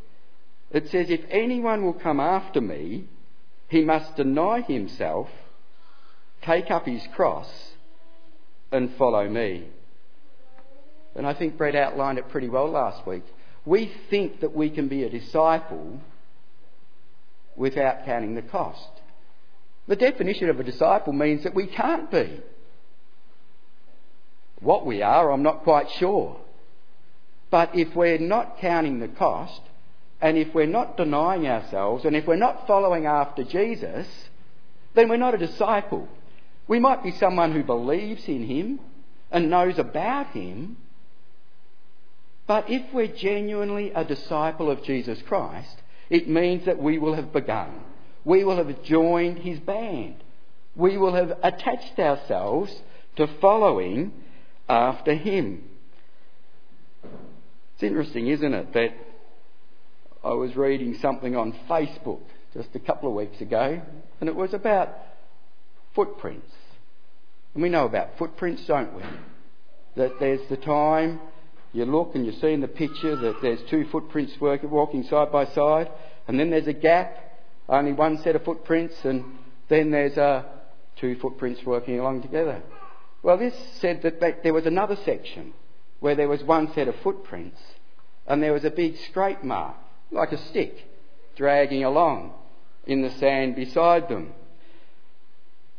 It 0.72 0.90
says, 0.90 1.10
If 1.10 1.22
anyone 1.30 1.84
will 1.84 1.94
come 1.94 2.20
after 2.20 2.62
me, 2.62 3.06
he 3.70 3.84
must 3.84 4.16
deny 4.16 4.62
himself, 4.62 5.30
take 6.44 6.70
up 6.70 6.86
his 6.86 7.06
cross, 7.16 7.50
and 8.72 8.96
follow 8.96 9.28
me. 9.28 9.68
And 11.16 11.26
I 11.26 11.34
think 11.34 11.58
Brett 11.58 11.76
outlined 11.76 12.20
it 12.20 12.30
pretty 12.30 12.50
well 12.50 12.70
last 12.70 13.06
week. 13.08 13.24
We 13.66 13.92
think 14.10 14.42
that 14.42 14.56
we 14.56 14.70
can 14.70 14.88
be 14.88 15.04
a 15.04 15.10
disciple 15.10 16.00
without 17.56 18.06
counting 18.06 18.36
the 18.36 18.42
cost. 18.42 18.90
The 19.88 19.96
definition 19.96 20.50
of 20.50 20.60
a 20.60 20.64
disciple 20.64 21.14
means 21.14 21.44
that 21.44 21.56
we 21.56 21.68
can't 21.68 22.10
be. 22.10 22.42
What 24.62 24.86
we 24.86 25.02
are, 25.02 25.32
I'm 25.32 25.44
not 25.44 25.64
quite 25.64 25.90
sure. 25.92 26.38
But 27.50 27.76
if 27.76 27.96
we're 27.96 28.20
not 28.20 28.60
counting 28.60 29.00
the 29.00 29.08
cost, 29.08 29.62
and 30.22 30.38
if 30.38 30.54
we're 30.54 30.66
not 30.66 30.98
denying 30.98 31.48
ourselves, 31.48 32.06
and 32.06 32.16
if 32.16 32.28
we're 32.28 32.36
not 32.36 32.68
following 32.68 33.06
after 33.06 33.44
Jesus, 33.44 34.08
then 34.94 35.10
we're 35.10 35.18
not 35.18 35.34
a 35.34 35.38
disciple. 35.38 36.08
We 36.68 36.80
might 36.80 37.04
be 37.04 37.12
someone 37.12 37.54
who 37.54 37.64
believes 37.64 38.28
in 38.28 38.46
Him 38.46 38.80
and 39.32 39.50
knows 39.50 39.80
about 39.80 40.28
Him, 40.28 40.78
but 42.50 42.68
if 42.68 42.82
we're 42.92 43.06
genuinely 43.06 43.92
a 43.92 44.04
disciple 44.04 44.72
of 44.72 44.82
Jesus 44.82 45.22
Christ, 45.28 45.84
it 46.10 46.28
means 46.28 46.66
that 46.66 46.82
we 46.82 46.98
will 46.98 47.14
have 47.14 47.32
begun. 47.32 47.84
We 48.26 48.44
will 48.44 48.58
have 48.58 48.82
joined 48.82 49.38
His 49.38 49.60
band. 49.60 50.16
We 50.76 50.98
will 50.98 51.14
have 51.14 51.38
attached 51.44 52.00
ourselves 52.00 52.76
to 53.18 53.28
following 53.40 54.14
after 54.68 55.14
Him. 55.14 55.64
It's 57.76 57.84
interesting, 57.84 58.26
isn't 58.26 58.54
it, 58.56 58.74
that 58.74 58.94
I 60.24 60.34
was 60.34 60.56
reading 60.56 60.98
something 61.04 61.36
on 61.36 61.54
Facebook 61.70 62.24
just 62.56 62.70
a 62.74 62.80
couple 62.80 63.10
of 63.10 63.16
weeks 63.16 63.40
ago, 63.42 63.80
and 64.20 64.28
it 64.28 64.36
was 64.36 64.56
about 64.56 64.90
footprints. 65.94 66.52
And 67.54 67.62
we 67.62 67.70
know 67.70 67.86
about 67.86 68.18
footprints, 68.18 68.66
don't 68.66 68.96
we? 68.96 69.04
That 69.98 70.20
there's 70.20 70.50
the 70.50 70.58
time 70.58 71.20
you 71.74 71.86
look 71.86 72.16
and 72.16 72.26
you 72.26 72.32
see 72.34 72.54
in 72.54 72.62
the 72.62 72.68
picture 72.68 73.16
that 73.16 73.42
there's 73.42 73.62
two 73.70 73.86
footprints 73.92 74.34
walking 74.40 75.04
side 75.04 75.32
by 75.32 75.46
side, 75.46 75.90
and 76.28 76.40
then 76.40 76.50
there's 76.50 76.68
a 76.68 76.74
gap, 76.74 77.18
only 77.68 77.94
one 77.94 78.22
set 78.22 78.36
of 78.36 78.44
footprints, 78.44 78.96
and 79.04 79.24
then 79.68 79.92
there's 79.92 80.18
uh, 80.18 80.44
two 80.98 81.16
footprints 81.20 81.64
working 81.64 82.00
along 82.00 82.22
together. 82.22 82.62
Well, 83.22 83.38
this 83.38 83.56
said 83.80 84.02
that 84.04 84.44
there 84.44 84.54
was 84.54 84.66
another 84.66 84.96
section 85.04 85.54
where 86.00 86.16
there 86.16 86.30
was 86.30 86.44
one 86.44 86.74
set 86.74 86.88
of 86.88 86.96
footprints 86.98 87.60
and 88.30 88.42
there 88.42 88.54
was 88.54 88.64
a 88.64 88.70
big 88.70 88.96
scrape 89.10 89.44
mark, 89.44 89.76
like 90.12 90.32
a 90.32 90.38
stick, 90.38 90.86
dragging 91.36 91.84
along 91.84 92.34
in 92.86 93.02
the 93.02 93.10
sand 93.12 93.56
beside 93.56 94.08
them. 94.08 94.34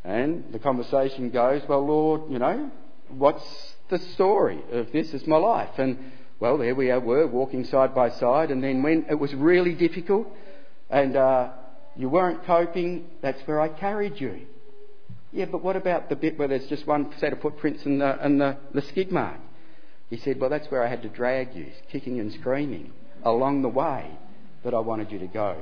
And 0.05 0.53
the 0.53 0.59
conversation 0.59 1.31
goes, 1.31 1.63
Well, 1.69 1.87
Lord, 1.87 2.23
you 2.29 2.39
know, 2.39 2.71
what's 3.09 3.70
the 3.91 3.99
story 3.99 4.63
of 4.73 4.93
this 4.93 5.13
is 5.13 5.27
my 5.27 5.37
life? 5.37 5.79
And 5.79 6.13
well, 6.41 6.57
there 6.57 6.75
we 6.75 6.89
were 6.89 7.27
walking 7.27 7.65
side 7.65 7.95
by 7.95 8.11
side, 8.11 8.51
and 8.51 8.65
then 8.65 8.83
when 8.83 9.05
it 9.11 9.17
was 9.17 9.35
really 9.35 9.75
difficult 9.75 10.27
and 10.89 11.15
uh, 11.15 11.51
you 11.97 12.09
weren't 12.09 12.45
coping, 12.45 13.07
that's 13.21 13.41
where 13.43 13.61
I 13.61 13.69
carried 13.69 14.21
you. 14.21 14.47
Yeah, 15.33 15.45
but 15.45 15.63
what 15.63 15.77
about 15.77 16.09
the 16.09 16.17
bit 16.17 16.39
where 16.39 16.49
there's 16.49 16.67
just 16.67 16.87
one 16.87 17.13
set 17.19 17.33
of 17.33 17.41
footprints 17.41 17.85
and 17.85 18.01
the, 18.01 18.19
and 18.25 18.41
the, 18.41 18.57
the 18.73 18.83
skid 18.83 19.13
mark? 19.13 19.39
He 20.09 20.17
said, 20.17 20.41
Well, 20.41 20.51
that's 20.51 20.71
where 20.71 20.85
I 20.85 20.89
had 20.89 21.03
to 21.03 21.09
drag 21.09 21.55
you, 21.55 21.67
kicking 21.93 22.19
and 22.19 22.33
screaming, 22.33 22.93
along 23.23 23.63
the 23.63 23.69
way 23.69 24.11
that 24.65 24.75
I 24.75 24.81
wanted 24.81 25.13
you 25.13 25.21
to 25.21 25.27
go. 25.29 25.57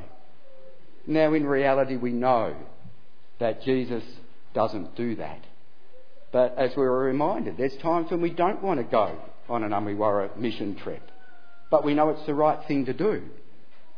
Now, 1.06 1.35
in 1.35 1.47
reality, 1.47 1.97
we 1.97 2.12
know 2.12 2.56
that 3.40 3.62
Jesus 3.62 4.04
doesn't 4.54 4.97
do 4.97 5.16
that. 5.16 5.44
But 6.32 6.58
as 6.58 6.70
we 6.76 6.82
were 6.82 7.04
reminded, 7.04 7.56
there's 7.56 7.76
times 7.76 8.11
when 8.11 8.20
we 8.20 8.30
don't 8.30 8.62
want 8.62 8.80
to 8.80 8.85
go 8.85 9.18
on 9.49 9.64
an 9.64 9.70
Amiwara 9.70 10.37
mission 10.37 10.76
trip, 10.76 11.02
but 11.70 11.85
we 11.85 11.94
know 11.94 12.11
it's 12.11 12.26
the 12.26 12.35
right 12.35 12.58
thing 12.68 12.87
to 12.87 12.92
do. 12.92 13.23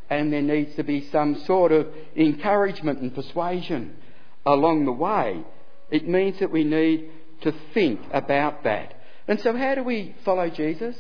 And 0.09 0.33
there 0.33 0.43
needs 0.43 0.75
to 0.77 0.85
be 0.85 1.09
some 1.11 1.43
sort 1.47 1.73
of 1.73 1.89
encouragement 2.17 3.01
and 3.01 3.15
persuasion 3.15 3.97
along 4.45 4.85
the 4.85 4.93
way. 4.93 5.43
It 5.91 6.09
means 6.09 6.41
that 6.41 6.51
we 6.51 6.65
need 6.65 7.11
to 7.43 7.53
think 7.75 8.01
about 8.13 8.65
that 8.65 8.95
and 9.31 9.39
so, 9.39 9.57
how 9.57 9.77
do 9.77 9.85
we 9.85 10.17
follow 10.25 10.51
Jesus? 10.51 10.97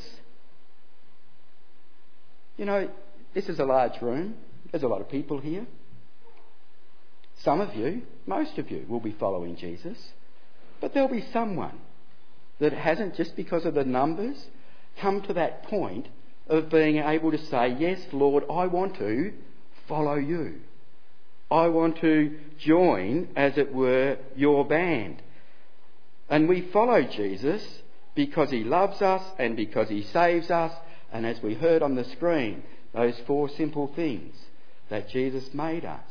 You 2.56 2.64
know, 2.64 2.88
this 3.34 3.49
is 3.49 3.58
a 3.58 3.64
large 3.64 4.00
room, 4.00 4.37
there's 4.70 4.84
a 4.84 4.88
lot 4.88 5.00
of 5.00 5.10
people 5.10 5.40
here. 5.40 5.66
Some 7.42 7.60
of 7.60 7.75
you, 7.75 8.02
most 8.26 8.56
of 8.58 8.70
you, 8.70 8.87
will 8.88 9.00
be 9.00 9.16
following 9.18 9.56
Jesus, 9.56 9.99
but 10.80 10.94
there'll 10.94 11.08
be 11.08 11.26
someone 11.32 11.78
that 12.58 12.72
hasn't, 12.72 13.16
just 13.16 13.37
because 13.37 13.64
of 13.64 13.75
the 13.75 13.84
numbers, 13.84 14.46
come 14.99 15.22
to 15.22 15.32
that 15.34 15.64
point 15.64 16.08
of 16.49 16.70
being 16.70 16.99
able 16.99 17.30
to 17.30 17.38
say, 17.46 17.76
Yes, 17.78 18.00
Lord, 18.12 18.44
I 18.50 18.66
want 18.66 18.96
to 18.96 19.32
follow 19.88 20.16
you. 20.16 20.60
I 21.50 21.66
want 21.68 22.00
to 22.00 22.38
join, 22.58 23.28
as 23.34 23.58
it 23.58 23.75
were, 23.75 24.18
your 24.37 24.64
band. 24.64 25.22
And 26.28 26.49
we 26.49 26.60
follow 26.72 27.02
Jesus 27.02 27.62
because 28.14 28.50
he 28.50 28.62
loves 28.62 29.02
us 29.02 29.22
and 29.38 29.56
because 29.56 29.88
he 29.88 30.02
saves 30.02 30.50
us. 30.50 30.72
And 31.12 31.26
as 31.26 31.42
we 31.42 31.54
heard 31.54 31.82
on 31.82 31.96
the 31.96 32.04
screen, 32.04 32.62
those 32.94 33.18
four 33.26 33.49
simple 33.49 33.88
things 33.96 34.37
that 34.90 35.08
Jesus 35.08 35.52
made 35.54 35.84
us 35.84 36.06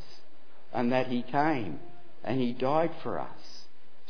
and 0.72 0.92
that 0.92 1.06
he 1.06 1.22
came 1.22 1.80
and 2.22 2.38
he 2.38 2.52
died 2.52 2.92
for 3.02 3.18
us 3.18 3.39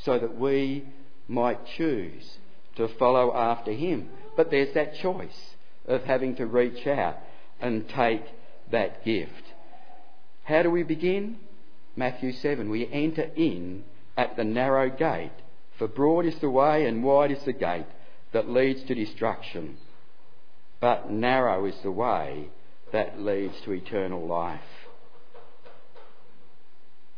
so 0.05 0.19
that 0.19 0.39
we 0.39 0.85
might 1.29 1.67
choose 1.77 2.39
to 2.77 2.89
follow 2.99 3.35
after 3.35 3.73
him. 3.73 4.09
But 4.37 4.51
there's 4.51 4.75
that 4.75 4.97
choice 4.97 5.55
of 5.87 6.05
having 6.05 6.37
to 6.37 6.47
reach 6.47 6.87
out 6.87 7.17
and 7.61 7.89
take 7.89 8.25
that 8.71 9.05
gift. 9.05 9.33
How 10.45 10.63
do 10.63 10.71
we 10.71 10.83
begin? 10.83 11.39
Matthew 11.97 12.33
7. 12.33 12.71
We 12.71 12.89
enter 12.91 13.31
in 13.37 13.85
at 14.17 14.37
the 14.37 14.45
narrow 14.45 14.89
gate 14.91 15.33
for 15.81 15.89
broad 15.89 16.27
is 16.27 16.39
the 16.41 16.51
way 16.51 16.85
and 16.85 17.03
wide 17.03 17.31
is 17.31 17.43
the 17.45 17.55
gate 17.55 17.87
that 18.33 18.51
leads 18.51 18.83
to 18.83 18.95
destruction, 18.95 19.79
but 20.79 21.11
narrow 21.11 21.65
is 21.65 21.75
the 21.83 21.91
way 21.91 22.51
that 22.93 23.19
leads 23.19 23.59
to 23.63 23.73
eternal 23.73 24.27
life. 24.27 24.61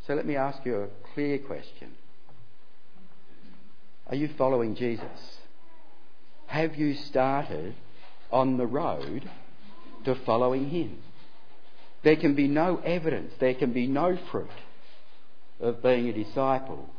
So 0.07 0.15
let 0.15 0.27
me 0.27 0.37
ask 0.37 0.65
you 0.65 0.77
a 0.77 0.89
clear 1.12 1.39
question. 1.39 1.97
Are 4.12 4.16
you 4.16 4.28
following 4.37 4.75
Jesus? 4.75 5.38
Have 6.49 6.76
you 6.76 6.92
started 6.92 7.75
on 8.31 8.59
the 8.59 8.66
road 8.66 9.26
to 10.04 10.14
following 10.26 10.69
him? 10.69 10.99
There 12.04 12.16
can 12.16 12.35
be 12.35 12.47
no 12.47 12.76
evidence, 12.85 13.33
there 13.40 13.54
can 13.54 13.73
be 13.73 13.87
no 13.87 14.19
fruit 14.31 14.50
of 15.61 15.83
being 15.83 16.09
a 16.09 16.12
disciple 16.12 16.90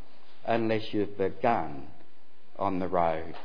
unless 0.43 0.91
you've 0.91 1.15
begun 1.15 1.83
on 2.57 2.79
the 2.79 2.87
road. 2.87 3.35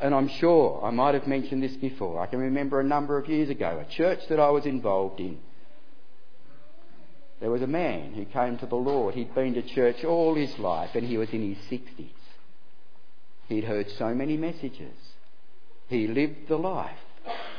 And 0.00 0.14
I'm 0.14 0.28
sure 0.28 0.82
I 0.82 0.90
might 0.90 1.12
have 1.12 1.26
mentioned 1.26 1.62
this 1.62 1.76
before. 1.76 2.22
I 2.22 2.26
can 2.28 2.38
remember 2.38 2.80
a 2.80 2.84
number 2.84 3.18
of 3.18 3.28
years 3.28 3.50
ago, 3.50 3.84
a 3.86 3.92
church 3.92 4.20
that 4.30 4.40
I 4.40 4.48
was 4.48 4.64
involved 4.64 5.20
in. 5.20 5.38
There 7.40 7.50
was 7.50 7.60
a 7.60 7.66
man 7.66 8.14
who 8.14 8.24
came 8.24 8.56
to 8.56 8.66
the 8.66 8.74
Lord. 8.74 9.14
He'd 9.14 9.34
been 9.34 9.52
to 9.52 9.74
church 9.74 10.02
all 10.02 10.34
his 10.34 10.58
life 10.58 10.94
and 10.94 11.06
he 11.06 11.18
was 11.18 11.28
in 11.28 11.54
his 11.54 11.58
60s. 11.80 12.08
He'd 13.48 13.64
heard 13.64 13.90
so 13.90 14.14
many 14.14 14.36
messages. 14.36 14.96
He 15.88 16.06
lived 16.06 16.48
the 16.48 16.56
life. 16.56 16.98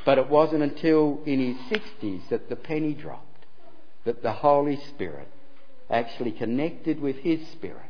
But 0.06 0.17
it 0.17 0.29
wasn't 0.29 0.63
until 0.63 1.20
in 1.25 1.39
his 1.39 1.79
60s 1.79 2.29
that 2.29 2.50
the 2.50 2.56
penny 2.56 2.94
dropped, 2.94 3.46
that 4.06 4.24
the 4.24 4.32
Holy 4.32 4.77
Spirit 4.89 5.27
actually 5.89 6.32
connected 6.32 7.01
with 7.01 7.17
his 7.17 7.46
spirit 7.50 7.89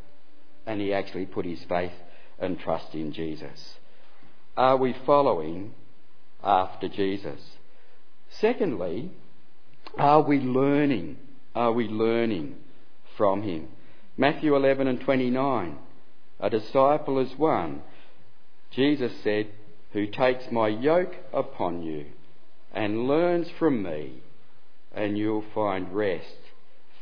and 0.66 0.82
he 0.82 0.94
actually 0.94 1.26
put 1.26 1.46
his 1.46 1.64
faith 1.64 1.94
and 2.40 2.60
trust 2.60 2.94
in 2.94 3.14
Jesus. 3.14 3.78
Are 4.56 4.78
we 4.78 4.96
following 5.06 5.74
after 6.44 6.90
Jesus? 6.90 7.40
Secondly, 8.30 9.12
are 9.98 10.22
we 10.22 10.40
learning? 10.40 11.18
Are 11.56 11.72
we 11.72 11.88
learning 11.88 12.56
from 13.16 13.44
him? 13.44 13.70
Matthew 14.18 14.56
11 14.56 14.88
and 14.88 15.00
29. 15.00 15.78
A 16.40 16.50
disciple 16.50 17.20
is 17.20 17.36
one, 17.38 17.82
Jesus 18.70 19.12
said, 19.24 19.48
who 19.94 20.06
takes 20.06 20.52
my 20.52 20.68
yoke 20.68 21.16
upon 21.34 21.82
you 21.82 22.06
and 22.74 23.08
learns 23.08 23.50
from 23.58 23.82
me, 23.82 24.22
and 24.94 25.18
you'll 25.18 25.46
find 25.56 25.96
rest 25.96 26.38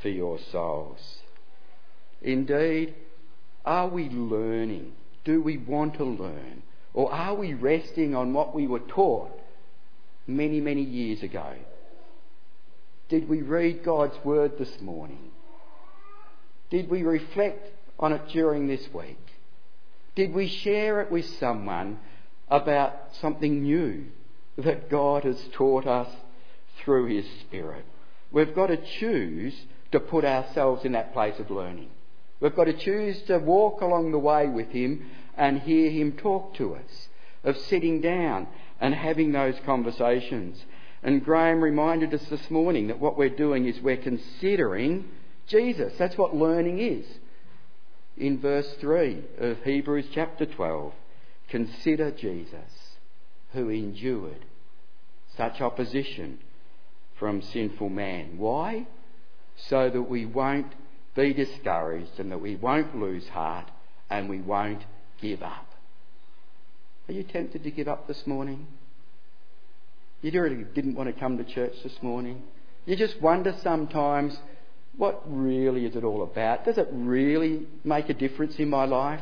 for 0.02 0.10
your 0.10 0.40
souls. 0.52 1.18
Indeed, 2.22 2.96
are 3.66 3.88
we 3.88 4.10
learning? 4.10 4.94
Do 5.26 5.42
we 5.42 5.58
want 5.58 5.96
to 5.96 6.06
learn? 6.06 6.64
Or 6.94 7.12
are 7.12 7.34
we 7.34 7.54
resting 7.54 8.16
on 8.16 8.32
what 8.32 8.56
we 8.56 8.68
were 8.68 8.80
taught 8.80 9.32
many, 10.28 10.62
many 10.62 10.82
years 10.84 11.24
ago? 11.24 11.56
Did 13.10 13.28
we 13.28 13.42
read 13.42 13.84
God's 13.84 14.18
Word 14.24 14.58
this 14.58 14.80
morning? 14.80 15.32
Did 16.70 16.90
we 16.90 17.04
reflect 17.04 17.70
on 18.00 18.14
it 18.14 18.28
during 18.30 18.68
this 18.68 18.88
week? 18.94 19.18
Did 20.16 20.34
we 20.34 20.48
share 20.48 21.02
it 21.02 21.12
with 21.12 21.26
someone 21.40 22.00
about 22.48 23.16
something 23.20 23.64
new 23.64 24.06
that 24.58 24.90
God 24.90 25.26
has 25.26 25.42
taught 25.52 25.86
us 25.86 26.10
through 26.78 27.08
His 27.08 27.26
Spirit? 27.42 27.86
We've 28.32 28.56
got 28.56 28.68
to 28.68 28.78
choose 28.78 29.54
to 29.92 30.00
put 30.00 30.24
ourselves 30.24 30.86
in 30.86 30.94
that 30.94 31.14
place 31.14 31.38
of 31.40 31.52
learning. 31.52 31.90
We've 32.40 32.56
got 32.56 32.66
to 32.66 32.74
choose 32.74 33.22
to 33.24 33.40
walk 33.40 33.82
along 33.82 34.12
the 34.12 34.20
way 34.20 34.48
with 34.48 34.70
Him 34.70 35.10
and 35.38 35.60
hear 35.62 35.90
Him 35.90 36.14
talk 36.14 36.56
to 36.56 36.76
us, 36.76 37.10
of 37.44 37.58
sitting 37.58 38.02
down 38.02 38.48
and 38.80 38.94
having 38.94 39.32
those 39.32 39.56
conversations. 39.66 40.64
And 41.04 41.24
Graham 41.24 41.62
reminded 41.62 42.14
us 42.14 42.26
this 42.30 42.50
morning 42.50 42.88
that 42.88 43.00
what 43.00 43.18
we're 43.18 43.30
doing 43.30 43.68
is 43.68 43.80
we're 43.82 43.98
considering 43.98 45.10
Jesus. 45.48 45.94
That's 45.98 46.18
what 46.18 46.36
learning 46.36 46.80
is. 46.80 47.06
In 48.18 48.40
verse 48.40 48.74
3 48.80 49.24
of 49.40 49.64
Hebrews 49.64 50.06
chapter 50.14 50.46
12, 50.46 50.94
consider 51.50 52.12
Jesus, 52.12 52.98
who 53.52 53.70
endured 53.70 54.46
such 55.36 55.60
opposition 55.60 56.40
from 57.20 57.42
sinful 57.42 57.90
man. 57.90 58.38
Why? 58.38 58.88
So 59.58 59.90
that 59.90 60.04
we 60.04 60.26
won't 60.26 60.74
be 61.16 61.34
discouraged 61.34 62.20
and 62.20 62.32
that 62.32 62.42
we 62.42 62.56
won't 62.56 62.96
lose 62.98 63.28
heart 63.28 63.70
and 64.10 64.30
we 64.30 64.40
won't 64.40 64.84
give 65.22 65.44
up. 65.44 65.68
Are 67.08 67.14
you 67.14 67.24
tempted 67.24 67.64
to 67.64 67.72
give 67.72 67.88
up 67.88 68.08
this 68.08 68.26
morning? 68.26 68.68
You 70.22 70.42
really 70.42 70.64
didn't 70.74 70.96
want 70.96 71.14
to 71.14 71.20
come 71.20 71.38
to 71.38 71.44
church 71.44 71.74
this 71.84 72.02
morning? 72.02 72.44
You 72.86 72.96
just 72.96 73.22
wonder 73.22 73.56
sometimes, 73.62 74.38
what 74.98 75.22
really 75.26 75.86
is 75.86 75.96
it 75.96 76.04
all 76.04 76.24
about? 76.24 76.66
Does 76.66 76.78
it 76.78 76.88
really 76.92 77.68
make 77.84 78.10
a 78.10 78.14
difference 78.14 78.58
in 78.60 78.70
my 78.70 78.86
life? 78.86 79.22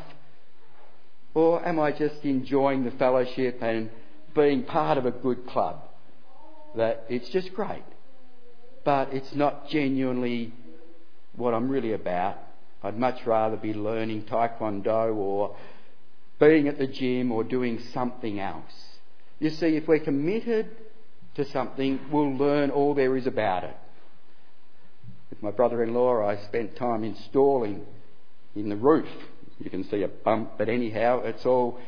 Or 1.33 1.65
am 1.67 1.79
I 1.79 1.91
just 1.91 2.23
enjoying 2.23 2.83
the 2.83 2.91
fellowship 2.91 3.57
and 3.61 3.89
being 4.35 4.63
part 4.63 4.97
of 4.97 5.05
a 5.05 5.11
good 5.11 5.47
club? 5.47 5.81
That 6.75 7.05
it's 7.09 7.29
just 7.29 7.53
great, 7.53 7.83
but 8.83 9.13
it's 9.13 9.33
not 9.33 9.69
genuinely 9.69 10.53
what 11.35 11.53
I'm 11.53 11.69
really 11.69 11.93
about. 11.93 12.37
I'd 12.83 12.97
much 12.97 13.25
rather 13.25 13.57
be 13.57 13.73
learning 13.73 14.23
Taekwondo 14.23 15.15
or 15.15 15.55
being 16.39 16.67
at 16.67 16.77
the 16.77 16.87
gym 16.87 17.31
or 17.31 17.43
doing 17.43 17.79
something 17.93 18.39
else. 18.39 18.73
You 19.39 19.49
see, 19.49 19.75
if 19.75 19.87
we're 19.87 19.99
committed 19.99 20.69
to 21.35 21.45
something, 21.45 21.99
we'll 22.11 22.35
learn 22.35 22.69
all 22.69 22.93
there 22.93 23.15
is 23.17 23.25
about 23.25 23.63
it. 23.63 23.75
With 25.33 25.41
my 25.41 25.49
brother 25.49 25.81
in 25.81 25.95
law, 25.95 26.23
I 26.23 26.35
spent 26.45 26.75
time 26.75 27.03
installing 27.03 27.87
in 28.55 28.69
the 28.69 28.75
roof. 28.75 29.09
You 29.59 29.67
can 29.71 29.83
see 29.83 30.03
a 30.03 30.07
bump, 30.07 30.59
but 30.59 30.69
anyhow, 30.69 31.23
it's 31.23 31.43
all 31.43 31.79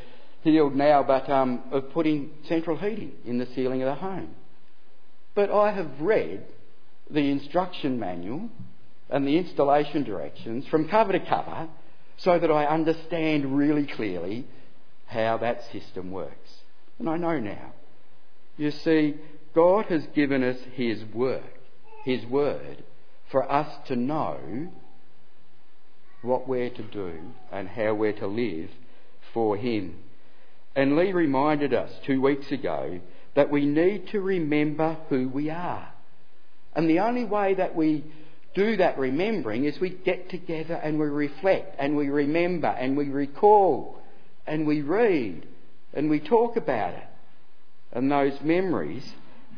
healed 0.41 0.75
now, 0.75 1.03
but 1.03 1.29
um, 1.29 1.61
of 1.69 1.91
putting 1.91 2.31
central 2.47 2.75
heating 2.75 3.11
in 3.23 3.37
the 3.37 3.45
ceiling 3.53 3.83
of 3.83 3.85
the 3.85 4.01
home. 4.01 4.31
But 5.35 5.51
I 5.51 5.71
have 5.73 6.01
read 6.01 6.43
the 7.07 7.29
instruction 7.29 7.99
manual 7.99 8.49
and 9.11 9.27
the 9.27 9.37
installation 9.37 10.03
directions 10.03 10.65
from 10.65 10.87
cover 10.87 11.11
to 11.11 11.19
cover 11.19 11.69
so 12.17 12.39
that 12.39 12.49
I 12.49 12.65
understand 12.65 13.55
really 13.55 13.85
clearly 13.85 14.47
how 15.05 15.37
that 15.37 15.71
system 15.71 16.09
works. 16.09 16.49
And 16.97 17.07
I 17.07 17.17
know 17.17 17.39
now. 17.39 17.73
You 18.57 18.71
see, 18.71 19.17
God 19.53 19.85
has 19.85 20.03
given 20.15 20.43
us 20.43 20.57
His 20.73 21.03
work, 21.13 21.43
His 22.05 22.25
word, 22.25 22.83
for 23.35 23.51
us 23.51 23.67
to 23.85 23.97
know 23.97 24.39
what 26.21 26.47
we're 26.47 26.69
to 26.69 26.83
do 26.83 27.11
and 27.51 27.67
how 27.67 27.93
we're 27.93 28.13
to 28.13 28.27
live 28.27 28.69
for 29.33 29.57
Him. 29.57 29.93
And 30.73 30.95
Lee 30.95 31.11
reminded 31.11 31.73
us 31.73 31.91
two 32.05 32.21
weeks 32.21 32.49
ago 32.53 33.01
that 33.35 33.51
we 33.51 33.65
need 33.65 34.07
to 34.11 34.21
remember 34.21 34.95
who 35.09 35.27
we 35.27 35.49
are. 35.49 35.91
And 36.77 36.89
the 36.89 36.99
only 36.99 37.25
way 37.25 37.55
that 37.55 37.75
we 37.75 38.05
do 38.53 38.77
that 38.77 38.97
remembering 38.97 39.65
is 39.65 39.81
we 39.81 39.89
get 39.89 40.29
together 40.29 40.75
and 40.75 40.97
we 40.97 41.07
reflect 41.07 41.75
and 41.77 41.97
we 41.97 42.07
remember 42.07 42.69
and 42.69 42.95
we 42.95 43.09
recall 43.09 44.01
and 44.47 44.65
we 44.65 44.81
read 44.81 45.45
and 45.93 46.09
we 46.09 46.21
talk 46.21 46.55
about 46.55 46.93
it. 46.93 47.07
And 47.91 48.09
those 48.09 48.39
memories 48.41 49.05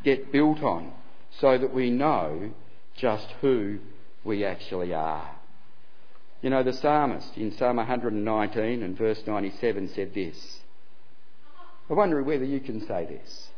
get 0.02 0.32
built 0.32 0.64
on 0.64 0.90
so 1.38 1.56
that 1.56 1.72
we 1.72 1.90
know 1.90 2.50
just 2.98 3.26
who 3.40 3.78
we 4.24 4.44
actually 4.44 4.92
are. 4.92 5.30
You 6.42 6.50
know, 6.50 6.62
the 6.62 6.72
psalmist 6.72 7.36
in 7.36 7.56
Psalm 7.56 7.76
119 7.76 8.82
and 8.82 8.96
verse 8.96 9.20
97 9.26 9.88
said 9.94 10.14
this. 10.14 10.60
I 11.90 11.94
wonder 11.94 12.22
whether 12.22 12.44
you 12.44 12.60
can 12.60 12.86
say 12.86 13.06
this. 13.06 13.48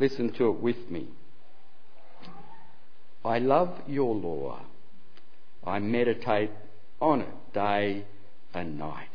Listen 0.00 0.32
to 0.32 0.48
it 0.48 0.60
with 0.60 0.90
me. 0.90 1.08
I 3.24 3.38
love 3.38 3.82
your 3.86 4.14
law. 4.14 4.60
I 5.64 5.78
meditate 5.78 6.50
on 7.00 7.20
it 7.20 7.52
day 7.54 8.04
and 8.52 8.78
night. 8.78 9.08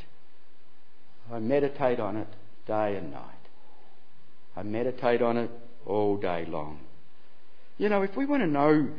I 1.32 1.40
meditate 1.40 2.00
on 2.00 2.16
it 2.16 2.28
day 2.66 2.96
and 2.96 3.12
night. 3.12 3.24
I 4.56 4.64
meditate 4.64 5.22
on 5.22 5.38
it 5.38 5.52
all 5.86 6.16
day 6.16 6.46
long. 6.48 6.87
You 7.78 7.90
know, 7.90 8.02
if 8.02 8.16
we 8.16 8.26
want 8.26 8.44
to 8.44 8.48
know 8.48 8.90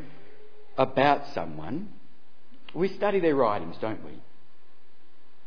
about 0.77 1.35
someone, 1.35 1.89
we 2.75 2.89
study 2.89 3.21
their 3.21 3.35
writings, 3.35 3.77
don't 3.81 4.05
we? 4.05 4.13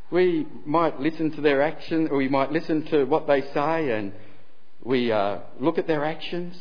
We 0.10 0.48
might 0.66 1.00
listen 1.00 1.32
to 1.32 1.42
their 1.42 1.62
actions, 1.62 2.10
or 2.12 2.18
we 2.18 2.28
might 2.28 2.52
listen 2.52 2.86
to 2.88 3.06
what 3.06 3.28
they 3.28 3.42
say, 3.54 3.92
and 3.92 4.12
we 4.84 5.12
uh, 5.12 5.40
look 5.60 5.78
at 5.78 5.88
their 5.88 6.04
actions. 6.04 6.58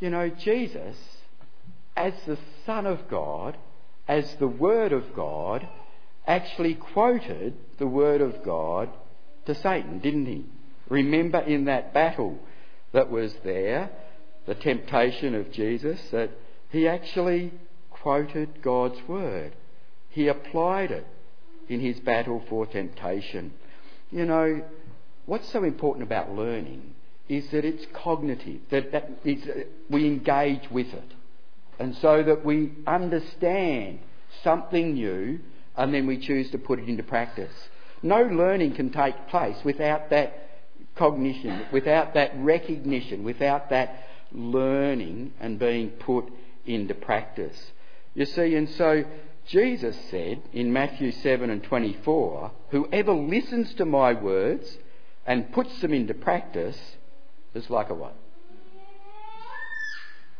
You 0.00 0.10
know, 0.10 0.30
Jesus 0.30 0.96
as 1.96 2.14
the 2.26 2.38
Son 2.66 2.86
of 2.86 3.08
God, 3.08 3.56
as 4.08 4.34
the 4.36 4.48
Word 4.48 4.92
of 4.92 5.14
God, 5.14 5.68
actually 6.26 6.74
quoted 6.74 7.54
the 7.78 7.86
Word 7.86 8.20
of 8.20 8.42
God 8.44 8.90
to 9.46 9.54
Satan, 9.54 9.98
didn't 10.00 10.26
he? 10.26 10.46
Remember 10.88 11.38
in 11.38 11.66
that 11.66 11.94
battle 11.94 12.38
that 12.92 13.10
was 13.10 13.34
there, 13.44 13.90
the 14.46 14.54
temptation 14.54 15.34
of 15.34 15.50
Jesus, 15.52 16.00
that 16.10 16.30
he 16.70 16.86
actually 16.88 17.52
quoted 17.90 18.62
God's 18.62 19.00
Word. 19.08 19.54
He 20.10 20.28
applied 20.28 20.90
it 20.90 21.06
in 21.68 21.80
his 21.80 21.98
battle 22.00 22.42
for 22.48 22.66
temptation. 22.66 23.52
You 24.10 24.26
know, 24.26 24.62
what's 25.26 25.48
so 25.48 25.64
important 25.64 26.04
about 26.04 26.30
learning 26.30 26.94
is 27.28 27.48
that 27.50 27.64
it's 27.64 27.86
cognitive, 27.94 28.60
that, 28.70 28.92
that 28.92 29.10
is, 29.24 29.42
we 29.88 30.06
engage 30.06 30.70
with 30.70 30.92
it 30.92 31.14
and 31.78 31.96
so 31.96 32.22
that 32.22 32.44
we 32.44 32.72
understand 32.86 33.98
something 34.42 34.94
new 34.94 35.40
and 35.76 35.92
then 35.92 36.06
we 36.06 36.18
choose 36.18 36.50
to 36.50 36.58
put 36.58 36.78
it 36.78 36.88
into 36.88 37.02
practice. 37.02 37.52
No 38.02 38.22
learning 38.22 38.74
can 38.74 38.90
take 38.90 39.28
place 39.28 39.56
without 39.64 40.10
that 40.10 40.48
cognition, 40.94 41.66
without 41.72 42.14
that 42.14 42.32
recognition, 42.36 43.24
without 43.24 43.70
that 43.70 44.06
learning 44.34 45.32
and 45.40 45.58
being 45.58 45.90
put 45.90 46.30
into 46.66 46.94
practice. 46.94 47.72
You 48.14 48.26
see, 48.26 48.54
and 48.54 48.68
so 48.68 49.04
Jesus 49.46 49.96
said 50.10 50.42
in 50.52 50.72
Matthew 50.72 51.12
7 51.12 51.50
and 51.50 51.62
24, 51.62 52.52
Whoever 52.70 53.12
listens 53.12 53.74
to 53.74 53.84
my 53.84 54.12
words 54.12 54.78
and 55.26 55.52
puts 55.52 55.80
them 55.80 55.92
into 55.92 56.14
practice 56.14 56.78
is 57.54 57.70
like 57.70 57.90
a 57.90 57.94
what? 57.94 58.16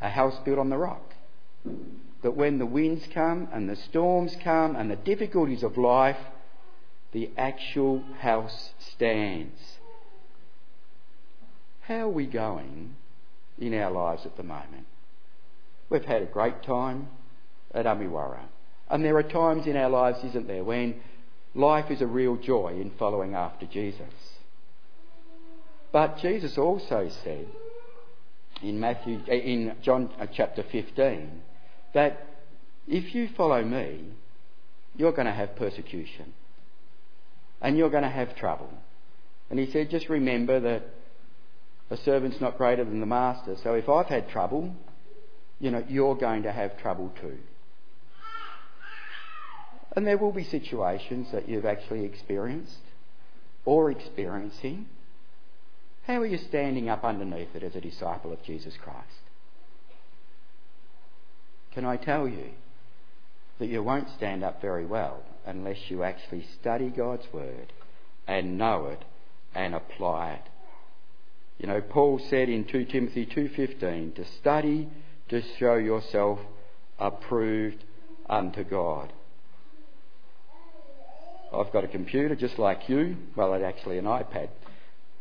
A 0.00 0.08
house 0.08 0.38
built 0.44 0.58
on 0.58 0.70
the 0.70 0.76
rock 0.76 1.14
that 2.24 2.36
when 2.36 2.58
the 2.58 2.66
winds 2.66 3.06
come 3.12 3.48
and 3.52 3.68
the 3.68 3.76
storms 3.76 4.34
come 4.42 4.76
and 4.76 4.90
the 4.90 4.96
difficulties 4.96 5.62
of 5.62 5.76
life, 5.76 6.16
the 7.12 7.30
actual 7.36 8.02
house 8.20 8.72
stands. 8.78 9.60
How 11.82 12.06
are 12.06 12.08
we 12.08 12.24
going 12.26 12.96
in 13.58 13.74
our 13.74 13.90
lives 13.90 14.26
at 14.26 14.36
the 14.36 14.42
moment? 14.42 14.86
We've 15.90 16.04
had 16.04 16.22
a 16.22 16.26
great 16.26 16.62
time 16.62 17.08
at 17.72 17.86
Amiwara. 17.86 18.40
And 18.88 19.04
there 19.04 19.16
are 19.16 19.22
times 19.22 19.66
in 19.66 19.76
our 19.76 19.90
lives, 19.90 20.22
isn't 20.24 20.46
there, 20.46 20.64
when 20.64 21.00
life 21.54 21.90
is 21.90 22.00
a 22.00 22.06
real 22.06 22.36
joy 22.36 22.78
in 22.80 22.90
following 22.98 23.34
after 23.34 23.66
Jesus. 23.66 24.12
But 25.92 26.18
Jesus 26.18 26.58
also 26.58 27.08
said 27.22 27.46
in 28.62 28.80
Matthew, 28.80 29.20
in 29.28 29.76
John 29.82 30.10
uh, 30.18 30.26
chapter 30.32 30.62
15, 30.62 31.42
that 31.92 32.26
if 32.88 33.14
you 33.14 33.28
follow 33.36 33.62
me, 33.62 34.04
you're 34.96 35.12
going 35.12 35.26
to 35.26 35.32
have 35.32 35.56
persecution 35.56 36.32
and 37.60 37.78
you're 37.78 37.90
going 37.90 38.02
to 38.02 38.08
have 38.10 38.36
trouble. 38.36 38.70
And 39.50 39.58
he 39.58 39.70
said, 39.70 39.90
just 39.90 40.08
remember 40.08 40.60
that 40.60 40.82
a 41.90 41.96
servant's 41.98 42.40
not 42.40 42.58
greater 42.58 42.84
than 42.84 43.00
the 43.00 43.06
master. 43.06 43.56
So 43.62 43.74
if 43.74 43.88
I've 43.88 44.06
had 44.06 44.28
trouble, 44.28 44.74
you 45.60 45.70
know, 45.70 45.84
you're 45.88 46.16
going 46.16 46.42
to 46.44 46.52
have 46.52 46.78
trouble 46.78 47.12
too. 47.20 47.38
And 49.96 50.06
there 50.06 50.18
will 50.18 50.32
be 50.32 50.44
situations 50.44 51.28
that 51.32 51.48
you've 51.48 51.66
actually 51.66 52.04
experienced 52.04 52.78
or 53.64 53.90
experiencing. 53.90 54.86
How 56.06 56.20
are 56.20 56.26
you 56.26 56.38
standing 56.48 56.88
up 56.88 57.04
underneath 57.04 57.54
it 57.54 57.62
as 57.62 57.76
a 57.76 57.80
disciple 57.80 58.32
of 58.32 58.42
Jesus 58.42 58.74
Christ? 58.82 59.08
Can 61.72 61.84
I 61.84 61.96
tell 61.96 62.28
you 62.28 62.50
that 63.58 63.66
you 63.66 63.82
won't 63.82 64.08
stand 64.16 64.42
up 64.42 64.60
very 64.60 64.84
well 64.84 65.22
unless 65.46 65.78
you 65.88 66.02
actually 66.02 66.46
study 66.60 66.88
God's 66.88 67.26
Word 67.32 67.72
and 68.26 68.58
know 68.58 68.86
it 68.86 69.04
and 69.54 69.74
apply 69.74 70.32
it. 70.32 70.48
You 71.58 71.68
know, 71.68 71.80
Paul 71.80 72.20
said 72.30 72.48
in 72.48 72.64
2 72.64 72.86
Timothy 72.86 73.26
2:15 73.26 74.14
to 74.16 74.24
study 74.40 74.88
to 75.28 75.42
show 75.58 75.74
yourself 75.74 76.38
approved 76.98 77.84
unto 78.28 78.64
God. 78.64 79.12
I've 81.52 81.72
got 81.72 81.84
a 81.84 81.88
computer 81.88 82.34
just 82.34 82.58
like 82.58 82.88
you. 82.88 83.16
Well, 83.36 83.54
it's 83.54 83.64
actually 83.64 83.98
an 83.98 84.04
iPad. 84.04 84.48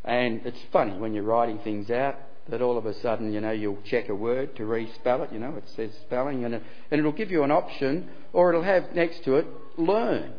And 0.03 0.41
it's 0.45 0.59
funny 0.71 0.97
when 0.97 1.13
you're 1.13 1.23
writing 1.23 1.59
things 1.59 1.89
out 1.89 2.15
that 2.49 2.61
all 2.61 2.77
of 2.77 2.85
a 2.85 2.93
sudden, 2.99 3.31
you 3.31 3.39
know, 3.39 3.51
you'll 3.51 3.81
check 3.85 4.09
a 4.09 4.15
word 4.15 4.55
to 4.57 4.63
respell 4.63 5.23
it, 5.23 5.31
you 5.31 5.39
know, 5.39 5.55
it 5.55 5.63
says 5.75 5.91
spelling, 6.05 6.43
and, 6.43 6.55
it, 6.55 6.63
and 6.91 6.99
it'll 6.99 7.13
give 7.13 7.31
you 7.31 7.43
an 7.43 7.51
option, 7.51 8.09
or 8.33 8.49
it'll 8.49 8.63
have 8.63 8.93
next 8.93 9.23
to 9.23 9.35
it, 9.35 9.47
learn. 9.77 10.33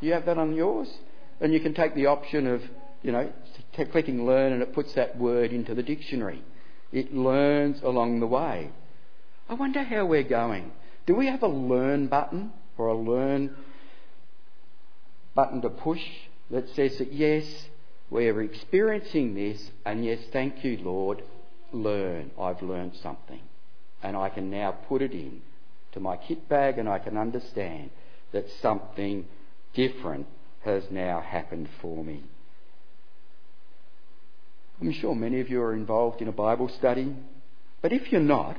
Do 0.00 0.06
you 0.06 0.14
have 0.14 0.24
that 0.24 0.38
on 0.38 0.54
yours? 0.54 0.88
And 1.40 1.52
you 1.52 1.60
can 1.60 1.74
take 1.74 1.94
the 1.94 2.06
option 2.06 2.46
of, 2.46 2.62
you 3.02 3.12
know, 3.12 3.30
clicking 3.90 4.26
learn, 4.26 4.52
and 4.52 4.62
it 4.62 4.72
puts 4.72 4.94
that 4.94 5.16
word 5.16 5.52
into 5.52 5.74
the 5.74 5.82
dictionary. 5.82 6.42
It 6.92 7.14
learns 7.14 7.82
along 7.82 8.20
the 8.20 8.26
way. 8.26 8.70
I 9.48 9.54
wonder 9.54 9.82
how 9.82 10.06
we're 10.06 10.22
going. 10.22 10.72
Do 11.06 11.14
we 11.14 11.26
have 11.26 11.42
a 11.42 11.48
learn 11.48 12.06
button 12.06 12.52
or 12.78 12.86
a 12.86 12.96
learn 12.96 13.56
button 15.34 15.60
to 15.62 15.68
push 15.68 16.02
that 16.50 16.68
says 16.74 16.98
that 16.98 17.12
yes, 17.12 17.44
we're 18.10 18.42
experiencing 18.42 19.34
this, 19.34 19.70
and 19.84 20.04
yes, 20.04 20.20
thank 20.32 20.64
you, 20.64 20.78
Lord, 20.78 21.22
learn. 21.72 22.30
I've 22.40 22.62
learned 22.62 22.92
something. 23.02 23.40
And 24.02 24.16
I 24.16 24.28
can 24.28 24.50
now 24.50 24.72
put 24.72 25.02
it 25.02 25.12
in 25.12 25.42
to 25.92 26.00
my 26.00 26.16
kit 26.16 26.48
bag 26.48 26.78
and 26.78 26.88
I 26.88 26.98
can 26.98 27.16
understand 27.16 27.90
that 28.32 28.50
something 28.60 29.26
different 29.72 30.26
has 30.64 30.84
now 30.90 31.20
happened 31.20 31.68
for 31.80 32.04
me. 32.04 32.22
I'm 34.80 34.92
sure 34.92 35.14
many 35.14 35.40
of 35.40 35.48
you 35.48 35.60
are 35.62 35.74
involved 35.74 36.20
in 36.20 36.28
a 36.28 36.32
Bible 36.32 36.68
study, 36.68 37.14
but 37.80 37.92
if 37.92 38.10
you're 38.10 38.20
not, 38.20 38.56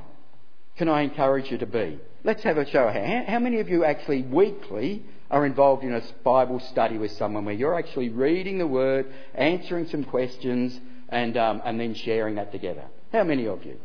can 0.76 0.88
I 0.88 1.02
encourage 1.02 1.50
you 1.50 1.58
to 1.58 1.66
be? 1.66 1.98
Let's 2.24 2.42
have 2.42 2.58
a 2.58 2.68
show 2.68 2.88
of 2.88 2.94
hands. 2.94 3.28
How 3.28 3.38
many 3.38 3.60
of 3.60 3.68
you 3.68 3.84
actually 3.84 4.22
weekly 4.22 5.04
are 5.30 5.46
involved 5.46 5.84
in 5.84 5.94
a 5.94 6.02
Bible 6.24 6.60
study 6.60 6.98
with 6.98 7.12
someone 7.12 7.44
where 7.44 7.54
you're 7.54 7.78
actually 7.78 8.08
reading 8.08 8.58
the 8.58 8.66
Word, 8.66 9.06
answering 9.34 9.88
some 9.88 10.04
questions, 10.04 10.78
and, 11.08 11.36
um, 11.36 11.62
and 11.64 11.78
then 11.80 11.94
sharing 11.94 12.36
that 12.36 12.52
together? 12.52 12.84
How 13.12 13.24
many 13.24 13.46
of 13.46 13.64
you? 13.64 13.78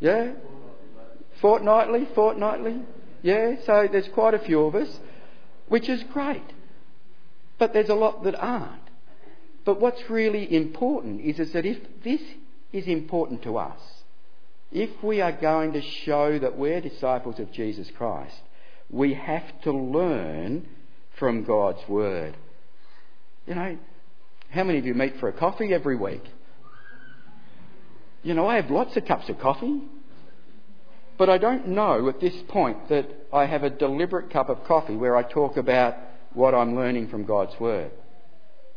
Yeah? 0.00 0.32
Fortnightly? 1.40 2.08
Fortnightly? 2.14 2.82
Yeah? 3.22 3.56
So 3.64 3.88
there's 3.90 4.08
quite 4.08 4.34
a 4.34 4.38
few 4.38 4.64
of 4.64 4.74
us, 4.74 5.00
which 5.68 5.88
is 5.88 6.02
great. 6.12 6.42
But 7.58 7.72
there's 7.72 7.88
a 7.88 7.94
lot 7.94 8.24
that 8.24 8.34
aren't. 8.34 8.81
But 9.64 9.80
what's 9.80 10.10
really 10.10 10.54
important 10.54 11.20
is, 11.20 11.38
is 11.38 11.52
that 11.52 11.66
if 11.66 11.78
this 12.02 12.20
is 12.72 12.86
important 12.86 13.42
to 13.42 13.58
us, 13.58 13.80
if 14.72 14.90
we 15.02 15.20
are 15.20 15.32
going 15.32 15.74
to 15.74 15.82
show 15.82 16.38
that 16.38 16.56
we're 16.56 16.80
disciples 16.80 17.38
of 17.38 17.52
Jesus 17.52 17.90
Christ, 17.96 18.40
we 18.90 19.14
have 19.14 19.60
to 19.62 19.72
learn 19.72 20.66
from 21.18 21.44
God's 21.44 21.86
Word. 21.88 22.36
You 23.46 23.54
know, 23.54 23.78
how 24.50 24.64
many 24.64 24.78
of 24.78 24.86
you 24.86 24.94
meet 24.94 25.18
for 25.20 25.28
a 25.28 25.32
coffee 25.32 25.72
every 25.72 25.96
week? 25.96 26.24
You 28.22 28.34
know, 28.34 28.46
I 28.46 28.56
have 28.56 28.70
lots 28.70 28.96
of 28.96 29.04
cups 29.04 29.28
of 29.28 29.38
coffee, 29.38 29.82
but 31.18 31.28
I 31.28 31.38
don't 31.38 31.68
know 31.68 32.08
at 32.08 32.20
this 32.20 32.34
point 32.48 32.88
that 32.88 33.06
I 33.32 33.46
have 33.46 33.62
a 33.62 33.70
deliberate 33.70 34.30
cup 34.30 34.48
of 34.48 34.64
coffee 34.64 34.96
where 34.96 35.16
I 35.16 35.22
talk 35.22 35.56
about 35.56 35.96
what 36.32 36.54
I'm 36.54 36.74
learning 36.74 37.08
from 37.08 37.24
God's 37.24 37.58
Word. 37.60 37.90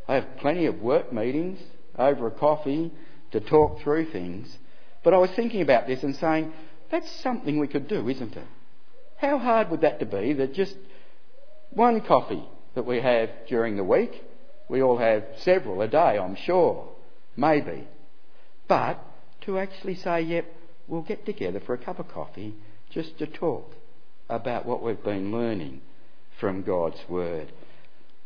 I 0.07 0.15
have 0.15 0.37
plenty 0.37 0.65
of 0.65 0.81
work 0.81 1.11
meetings 1.11 1.59
over 1.97 2.27
a 2.27 2.31
coffee 2.31 2.91
to 3.31 3.39
talk 3.39 3.81
through 3.81 4.11
things, 4.11 4.57
but 5.03 5.13
I 5.13 5.17
was 5.17 5.31
thinking 5.31 5.61
about 5.61 5.87
this 5.87 6.03
and 6.03 6.15
saying, 6.15 6.53
that's 6.91 7.09
something 7.21 7.59
we 7.59 7.67
could 7.67 7.87
do, 7.87 8.07
isn't 8.07 8.35
it? 8.35 8.47
How 9.17 9.37
hard 9.37 9.69
would 9.71 9.81
that 9.81 9.99
to 9.99 10.05
be 10.05 10.33
that 10.33 10.53
just 10.53 10.75
one 11.71 12.01
coffee 12.01 12.43
that 12.75 12.85
we 12.85 13.01
have 13.01 13.29
during 13.47 13.77
the 13.77 13.83
week, 13.83 14.23
we 14.69 14.81
all 14.81 14.97
have 14.97 15.23
several 15.37 15.81
a 15.81 15.87
day, 15.87 16.17
I'm 16.17 16.35
sure, 16.35 16.89
maybe, 17.35 17.87
but 18.67 18.99
to 19.41 19.57
actually 19.57 19.95
say, 19.95 20.21
yep, 20.21 20.45
we'll 20.87 21.01
get 21.01 21.25
together 21.25 21.59
for 21.59 21.73
a 21.73 21.77
cup 21.77 21.99
of 21.99 22.07
coffee 22.09 22.55
just 22.89 23.17
to 23.19 23.27
talk 23.27 23.71
about 24.29 24.65
what 24.65 24.81
we've 24.81 25.03
been 25.03 25.31
learning 25.31 25.81
from 26.39 26.63
God's 26.63 26.99
Word. 27.07 27.51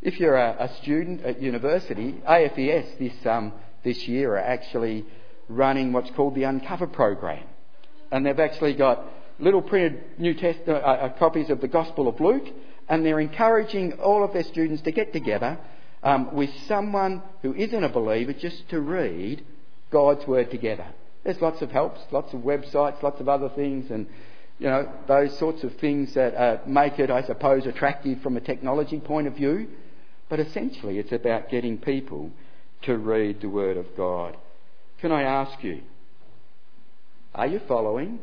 If 0.01 0.17
you're 0.17 0.37
a, 0.37 0.55
a 0.59 0.77
student 0.81 1.25
at 1.25 1.41
university, 1.41 2.21
AFES 2.25 2.97
this, 2.99 3.25
um, 3.25 3.51
this 3.83 4.07
year 4.07 4.33
are 4.33 4.37
actually 4.37 5.05
running 5.49 5.91
what's 5.91 6.09
called 6.11 6.35
the 6.35 6.43
Uncover 6.43 6.87
program. 6.87 7.43
And 8.09 8.25
they've 8.25 8.39
actually 8.39 8.75
got 8.75 9.03
little 9.39 9.61
printed 9.61 10.01
New 10.17 10.33
Testament 10.35 10.83
uh, 10.83 10.87
uh, 10.87 11.09
copies 11.17 11.49
of 11.49 11.59
the 11.59 11.67
Gospel 11.67 12.07
of 12.07 12.19
Luke, 12.21 12.47
and 12.87 13.05
they're 13.05 13.19
encouraging 13.19 13.93
all 13.93 14.23
of 14.23 14.31
their 14.31 14.43
students 14.43 14.81
to 14.83 14.91
get 14.91 15.11
together 15.11 15.57
um, 16.01 16.33
with 16.33 16.49
someone 16.67 17.21
who 17.41 17.53
isn't 17.53 17.83
a 17.83 17.89
believer 17.89 18.31
just 18.31 18.69
to 18.69 18.79
read 18.79 19.43
God's 19.91 20.25
Word 20.25 20.49
together. 20.49 20.85
There's 21.25 21.41
lots 21.41 21.61
of 21.61 21.71
helps, 21.71 21.99
lots 22.11 22.33
of 22.33 22.39
websites, 22.41 23.03
lots 23.03 23.19
of 23.19 23.27
other 23.27 23.49
things, 23.49 23.91
and 23.91 24.07
you 24.59 24.67
know 24.67 24.89
those 25.07 25.37
sorts 25.37 25.63
of 25.63 25.75
things 25.77 26.13
that 26.13 26.35
uh, 26.35 26.57
make 26.65 26.99
it, 26.99 27.11
I 27.11 27.23
suppose, 27.23 27.65
attractive 27.65 28.21
from 28.21 28.37
a 28.37 28.41
technology 28.41 28.99
point 28.99 29.27
of 29.27 29.35
view. 29.35 29.67
But 30.29 30.39
essentially, 30.39 30.99
it's 30.99 31.11
about 31.11 31.49
getting 31.49 31.77
people 31.77 32.31
to 32.83 32.97
read 32.97 33.41
the 33.41 33.49
Word 33.49 33.77
of 33.77 33.87
God. 33.97 34.37
Can 35.01 35.11
I 35.11 35.23
ask 35.23 35.63
you, 35.63 35.81
are 37.33 37.47
you 37.47 37.59
following? 37.67 38.19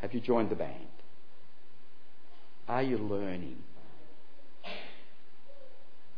Have 0.00 0.14
you 0.14 0.20
joined 0.20 0.50
the 0.50 0.56
band? 0.56 0.74
Are 2.68 2.82
you 2.82 2.98
learning? 2.98 3.56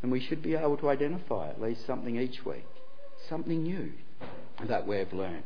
And 0.03 0.11
we 0.11 0.19
should 0.19 0.41
be 0.41 0.55
able 0.55 0.77
to 0.77 0.89
identify 0.89 1.49
at 1.49 1.61
least 1.61 1.85
something 1.85 2.17
each 2.17 2.45
week, 2.45 2.65
something 3.29 3.63
new 3.63 3.91
that 4.67 4.85
we've 4.85 5.11
learned. 5.13 5.43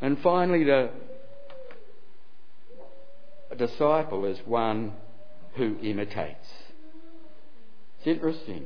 And 0.00 0.18
finally, 0.20 0.64
the 0.64 0.90
a 3.50 3.56
disciple 3.56 4.24
is 4.26 4.38
one 4.46 4.92
who 5.54 5.76
imitates. 5.82 6.48
It's 8.00 8.08
interesting. 8.08 8.64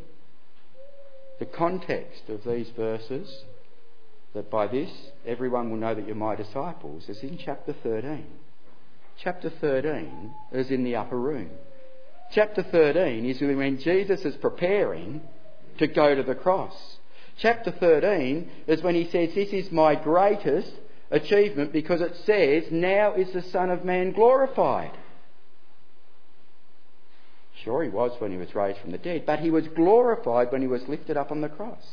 The 1.38 1.46
context 1.46 2.28
of 2.28 2.44
these 2.44 2.70
verses, 2.70 3.44
that 4.34 4.50
by 4.50 4.66
this 4.66 4.90
everyone 5.26 5.70
will 5.70 5.78
know 5.78 5.94
that 5.94 6.06
you're 6.06 6.16
my 6.16 6.34
disciples, 6.34 7.08
is 7.08 7.22
in 7.22 7.38
chapter 7.38 7.74
13 7.82 8.24
chapter 9.22 9.50
13 9.50 10.34
is 10.52 10.70
in 10.70 10.84
the 10.84 10.96
upper 10.96 11.18
room. 11.18 11.50
Chapter 12.32 12.62
13 12.62 13.24
is 13.26 13.40
when 13.40 13.78
Jesus 13.78 14.24
is 14.24 14.36
preparing 14.36 15.20
to 15.78 15.86
go 15.86 16.14
to 16.14 16.22
the 16.22 16.34
cross. 16.34 16.74
Chapter 17.38 17.70
13 17.70 18.50
is 18.66 18.82
when 18.82 18.94
he 18.94 19.04
says, 19.10 19.34
This 19.34 19.50
is 19.50 19.70
my 19.72 19.94
greatest 19.94 20.72
achievement 21.10 21.72
because 21.72 22.00
it 22.00 22.16
says, 22.24 22.64
Now 22.70 23.14
is 23.14 23.32
the 23.32 23.42
Son 23.42 23.70
of 23.70 23.84
Man 23.84 24.12
glorified. 24.12 24.92
Sure, 27.64 27.82
he 27.82 27.88
was 27.88 28.12
when 28.20 28.30
he 28.30 28.36
was 28.36 28.54
raised 28.54 28.78
from 28.80 28.92
the 28.92 28.98
dead, 28.98 29.24
but 29.26 29.40
he 29.40 29.50
was 29.50 29.66
glorified 29.68 30.52
when 30.52 30.60
he 30.60 30.68
was 30.68 30.86
lifted 30.86 31.16
up 31.16 31.30
on 31.30 31.40
the 31.40 31.48
cross. 31.48 31.84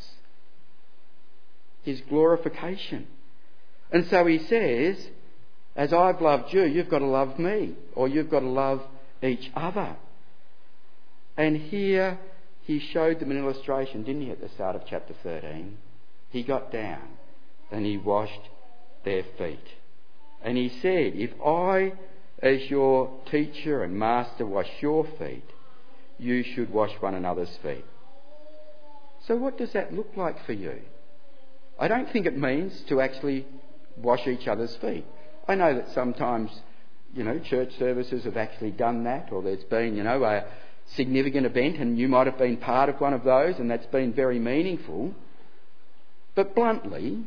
His 1.83 2.01
glorification. 2.01 3.07
And 3.91 4.05
so 4.07 4.25
he 4.25 4.39
says, 4.39 5.09
as 5.75 5.93
I've 5.93 6.21
loved 6.21 6.53
you, 6.53 6.63
you've 6.63 6.89
got 6.89 6.99
to 6.99 7.05
love 7.05 7.39
me, 7.39 7.75
or 7.95 8.07
you've 8.07 8.29
got 8.29 8.41
to 8.41 8.47
love 8.49 8.81
each 9.23 9.49
other. 9.55 9.95
And 11.37 11.55
here 11.55 12.19
he 12.63 12.79
showed 12.79 13.19
them 13.19 13.31
an 13.31 13.37
illustration, 13.37 14.03
didn't 14.03 14.21
he, 14.21 14.31
at 14.31 14.41
the 14.41 14.49
start 14.49 14.75
of 14.75 14.83
chapter 14.87 15.13
13? 15.23 15.77
He 16.29 16.43
got 16.43 16.71
down 16.71 17.01
and 17.71 17.85
he 17.85 17.97
washed 17.97 18.49
their 19.05 19.23
feet. 19.37 19.65
And 20.43 20.57
he 20.57 20.69
said, 20.69 21.13
If 21.15 21.31
I, 21.41 21.93
as 22.41 22.69
your 22.69 23.19
teacher 23.29 23.83
and 23.83 23.97
master, 23.97 24.45
wash 24.45 24.69
your 24.81 25.05
feet, 25.17 25.45
you 26.21 26.43
should 26.43 26.71
wash 26.71 26.91
one 26.99 27.15
another's 27.15 27.57
feet. 27.63 27.85
So, 29.27 29.35
what 29.35 29.57
does 29.57 29.73
that 29.73 29.93
look 29.93 30.11
like 30.15 30.45
for 30.45 30.53
you? 30.53 30.79
I 31.79 31.87
don't 31.87 32.11
think 32.11 32.25
it 32.25 32.37
means 32.37 32.79
to 32.89 33.01
actually 33.01 33.45
wash 33.97 34.27
each 34.27 34.47
other's 34.47 34.75
feet. 34.77 35.05
I 35.47 35.55
know 35.55 35.73
that 35.75 35.91
sometimes, 35.93 36.51
you 37.13 37.23
know, 37.23 37.39
church 37.39 37.71
services 37.77 38.23
have 38.25 38.37
actually 38.37 38.71
done 38.71 39.03
that, 39.05 39.29
or 39.31 39.41
there's 39.41 39.63
been, 39.63 39.95
you 39.95 40.03
know, 40.03 40.23
a 40.23 40.45
significant 40.95 41.45
event 41.45 41.77
and 41.77 41.97
you 41.97 42.07
might 42.07 42.27
have 42.27 42.37
been 42.37 42.57
part 42.57 42.89
of 42.89 42.99
one 42.99 43.13
of 43.13 43.23
those 43.23 43.57
and 43.57 43.69
that's 43.69 43.85
been 43.87 44.13
very 44.13 44.39
meaningful. 44.39 45.13
But 46.35 46.55
bluntly, 46.55 47.23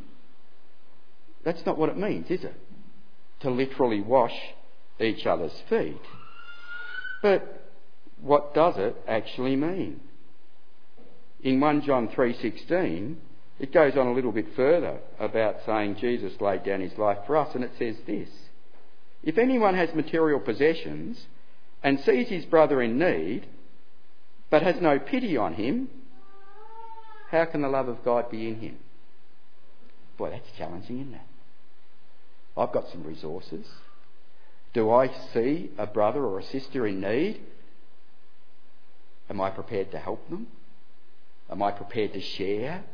that's 1.45 1.65
not 1.67 1.79
what 1.79 1.89
it 1.89 1.97
means, 1.97 2.31
is 2.31 2.45
it? 2.45 2.55
To 3.41 3.51
literally 3.51 4.01
wash 4.01 4.35
each 5.01 5.27
other's 5.27 5.63
feet. 5.69 6.01
But 7.23 7.63
what 8.25 8.55
does 8.55 8.79
it 8.79 8.97
actually 9.07 9.55
mean? 9.55 10.01
In 11.43 11.61
1 11.61 11.83
John 11.83 12.09
3:16, 12.09 13.17
it 13.59 13.71
goes 13.71 13.97
on 13.99 14.07
a 14.07 14.13
little 14.13 14.33
bit 14.33 14.55
further 14.57 14.99
about 15.21 15.63
saying 15.67 15.97
Jesus 15.97 16.41
laid 16.41 16.65
down 16.65 16.81
his 16.81 16.97
life 16.97 17.19
for 17.27 17.37
us 17.37 17.55
and 17.55 17.63
it 17.63 17.73
says 17.79 17.97
this: 18.07 18.31
If 19.23 19.37
anyone 19.37 19.75
has 19.75 19.95
material 19.95 20.41
possessions 20.41 21.27
and 21.83 22.01
sees 22.01 22.29
his 22.29 22.47
brother 22.47 22.81
in 22.81 22.99
need 22.99 23.47
but 24.49 24.63
has 24.63 24.81
no 24.81 24.99
pity 24.99 25.37
on 25.37 25.55
him, 25.55 25.91
how 27.31 27.45
can 27.45 27.61
the 27.61 27.69
love 27.69 27.89
of 27.89 28.03
God 28.05 28.31
be 28.31 28.49
in 28.49 28.61
him? 28.61 28.79
Boy, 30.17 30.31
that's 30.31 30.51
challenging, 30.57 31.01
isn't 31.01 31.15
it? 31.15 31.21
I've 32.57 32.73
got 32.73 32.89
some 32.89 33.05
resources. 33.05 33.67
Do 34.73 34.91
I 34.91 35.09
see 35.09 35.73
a 35.77 35.87
brother 35.87 36.25
or 36.25 36.39
a 36.39 36.43
sister 36.43 36.87
in 36.87 37.01
need? 37.01 37.41
Am 39.31 39.41
I 39.41 39.51
prepared 39.51 39.91
to 39.93 39.99
help 39.99 40.29
them? 40.29 40.47
Am 41.51 41.63
I 41.63 41.71
prepared 41.71 42.13
to 42.13 42.21
share 42.21 42.85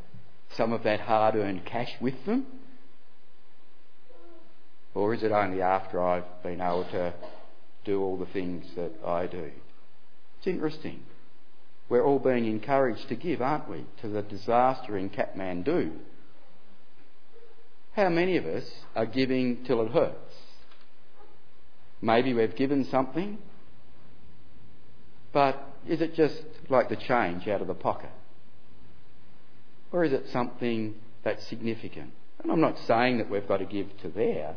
some 0.56 0.72
of 0.72 0.82
that 0.84 1.00
hard 1.00 1.36
earned 1.36 1.64
cash 1.64 1.92
with 2.00 2.24
them? 2.26 2.46
Or 4.94 5.14
is 5.14 5.22
it 5.22 5.32
only 5.32 5.62
after 5.62 6.02
I've 6.02 6.42
been 6.42 6.60
able 6.60 6.84
to 6.92 7.14
do 7.84 8.02
all 8.02 8.16
the 8.16 8.26
things 8.26 8.66
that 8.76 8.92
I 9.06 9.26
do? 9.26 9.50
It's 10.38 10.46
interesting. 10.46 11.00
We're 11.88 12.04
all 12.04 12.18
being 12.18 12.46
encouraged 12.46 13.08
to 13.08 13.16
give, 13.16 13.42
aren't 13.42 13.68
we, 13.68 13.84
to 14.00 14.08
the 14.08 14.22
disaster 14.22 14.96
in 14.96 15.10
Kathmandu? 15.10 15.92
How 17.92 18.08
many 18.08 18.36
of 18.36 18.46
us 18.46 18.64
are 18.94 19.06
giving 19.06 19.64
till 19.64 19.82
it 19.82 19.90
hurts? 19.90 20.34
Maybe 22.00 22.32
we've 22.32 22.54
given 22.54 22.84
something, 22.84 23.38
but 25.32 25.62
is 25.88 26.00
it 26.00 26.14
just 26.14 26.42
like 26.68 26.88
the 26.88 26.96
change 26.96 27.48
out 27.48 27.60
of 27.60 27.66
the 27.66 27.74
pocket? 27.74 28.10
Or 29.92 30.04
is 30.04 30.12
it 30.12 30.28
something 30.32 30.94
that's 31.24 31.46
significant? 31.46 32.12
And 32.42 32.52
I'm 32.52 32.60
not 32.60 32.78
saying 32.86 33.18
that 33.18 33.30
we've 33.30 33.46
got 33.46 33.58
to 33.58 33.64
give 33.64 33.86
to 34.02 34.08
there, 34.08 34.54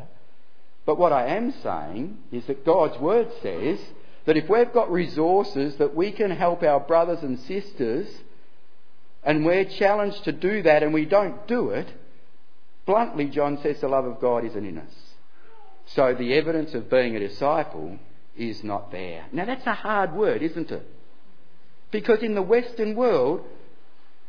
but 0.86 0.98
what 0.98 1.12
I 1.12 1.26
am 1.28 1.52
saying 1.62 2.18
is 2.30 2.46
that 2.46 2.64
God's 2.64 2.98
Word 2.98 3.28
says 3.42 3.78
that 4.26 4.36
if 4.36 4.48
we've 4.48 4.72
got 4.72 4.90
resources 4.90 5.76
that 5.76 5.94
we 5.94 6.12
can 6.12 6.30
help 6.30 6.62
our 6.62 6.80
brothers 6.80 7.22
and 7.22 7.38
sisters, 7.40 8.06
and 9.22 9.44
we're 9.44 9.64
challenged 9.64 10.24
to 10.24 10.32
do 10.32 10.62
that 10.62 10.82
and 10.82 10.92
we 10.92 11.04
don't 11.06 11.46
do 11.46 11.70
it, 11.70 11.88
bluntly, 12.86 13.26
John 13.26 13.58
says 13.62 13.80
the 13.80 13.88
love 13.88 14.04
of 14.04 14.20
God 14.20 14.44
isn't 14.44 14.66
in 14.66 14.78
us. 14.78 14.92
So 15.86 16.14
the 16.14 16.34
evidence 16.34 16.74
of 16.74 16.90
being 16.90 17.16
a 17.16 17.20
disciple 17.20 17.98
is 18.36 18.64
not 18.64 18.90
there. 18.90 19.26
Now 19.32 19.44
that's 19.44 19.66
a 19.66 19.74
hard 19.74 20.12
word, 20.12 20.42
isn't 20.42 20.70
it? 20.70 20.86
Because 21.90 22.22
in 22.22 22.34
the 22.34 22.42
Western 22.42 22.96
world, 22.96 23.44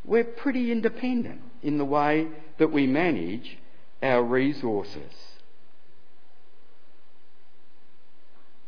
we're 0.04 0.24
pretty 0.24 0.72
independent 0.72 1.42
in 1.64 1.78
the 1.78 1.86
way 1.86 2.28
that 2.60 2.72
we 2.72 2.86
manage 2.86 3.58
our 4.04 4.24
resources. 4.24 5.12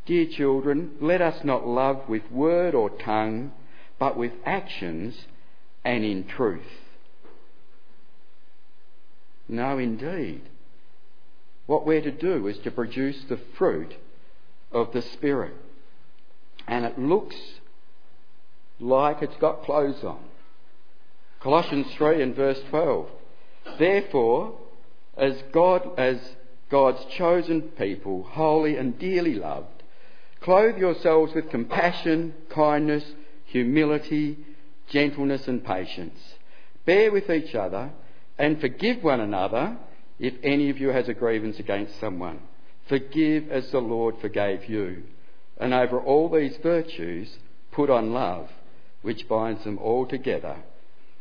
Dear 0.08 0.26
children, 0.26 0.92
let 1.02 1.22
us 1.22 1.44
not 1.44 1.68
love 1.68 2.08
with 2.08 2.32
word 2.32 2.74
or 2.74 2.90
tongue, 2.90 3.52
but 4.00 4.18
with 4.18 4.32
actions 4.46 5.16
and 5.84 6.04
in 6.04 6.26
truth. 6.26 6.62
No, 9.50 9.78
indeed. 9.78 10.42
What 11.66 11.86
we're 11.86 12.02
to 12.02 12.12
do 12.12 12.48
is 12.48 12.58
to 12.60 12.72
produce 12.72 13.18
the 13.28 13.40
fruit 13.58 13.94
of 14.72 14.92
the 14.94 15.02
Spirit. 15.02 15.54
And 16.68 16.86
it 16.86 17.00
looks 17.00 17.36
like 18.80 19.22
it's 19.22 19.38
got 19.38 19.64
clothes 19.64 20.04
on. 20.04 20.20
Colossians 21.40 21.88
3 21.96 22.22
and 22.22 22.36
verse 22.36 22.62
12. 22.70 23.08
Therefore, 23.80 24.58
as 25.16 25.42
God, 25.52 25.98
as 25.98 26.20
God's 26.70 27.04
chosen 27.16 27.62
people, 27.62 28.24
holy 28.24 28.76
and 28.76 28.98
dearly 29.00 29.36
loved, 29.36 29.78
Clothe 30.42 30.78
yourselves 30.78 31.34
with 31.34 31.50
compassion, 31.50 32.34
kindness, 32.50 33.04
humility, 33.46 34.38
gentleness, 34.88 35.48
and 35.48 35.64
patience. 35.64 36.20
Bear 36.86 37.12
with 37.12 37.30
each 37.30 37.56
other 37.56 37.92
and 38.38 38.62
forgive 38.62 39.04
one 39.04 39.20
another 39.20 39.78
if 40.20 40.34
any 40.44 40.70
of 40.70 40.78
you 40.78 40.90
has 40.90 41.10
a 41.10 41.14
grievance 41.14 41.60
against 41.60 42.00
someone. 42.00 42.40
Forgive 42.88 43.52
as 43.52 43.70
the 43.72 43.80
Lord 43.80 44.16
forgave 44.22 44.70
you. 44.70 45.04
And 45.58 45.74
over 45.74 46.00
all 46.00 46.30
these 46.30 46.56
virtues, 46.58 47.38
put 47.72 47.90
on 47.90 48.14
love, 48.14 48.50
which 49.02 49.28
binds 49.28 49.64
them 49.64 49.80
all 49.80 50.06
together 50.06 50.58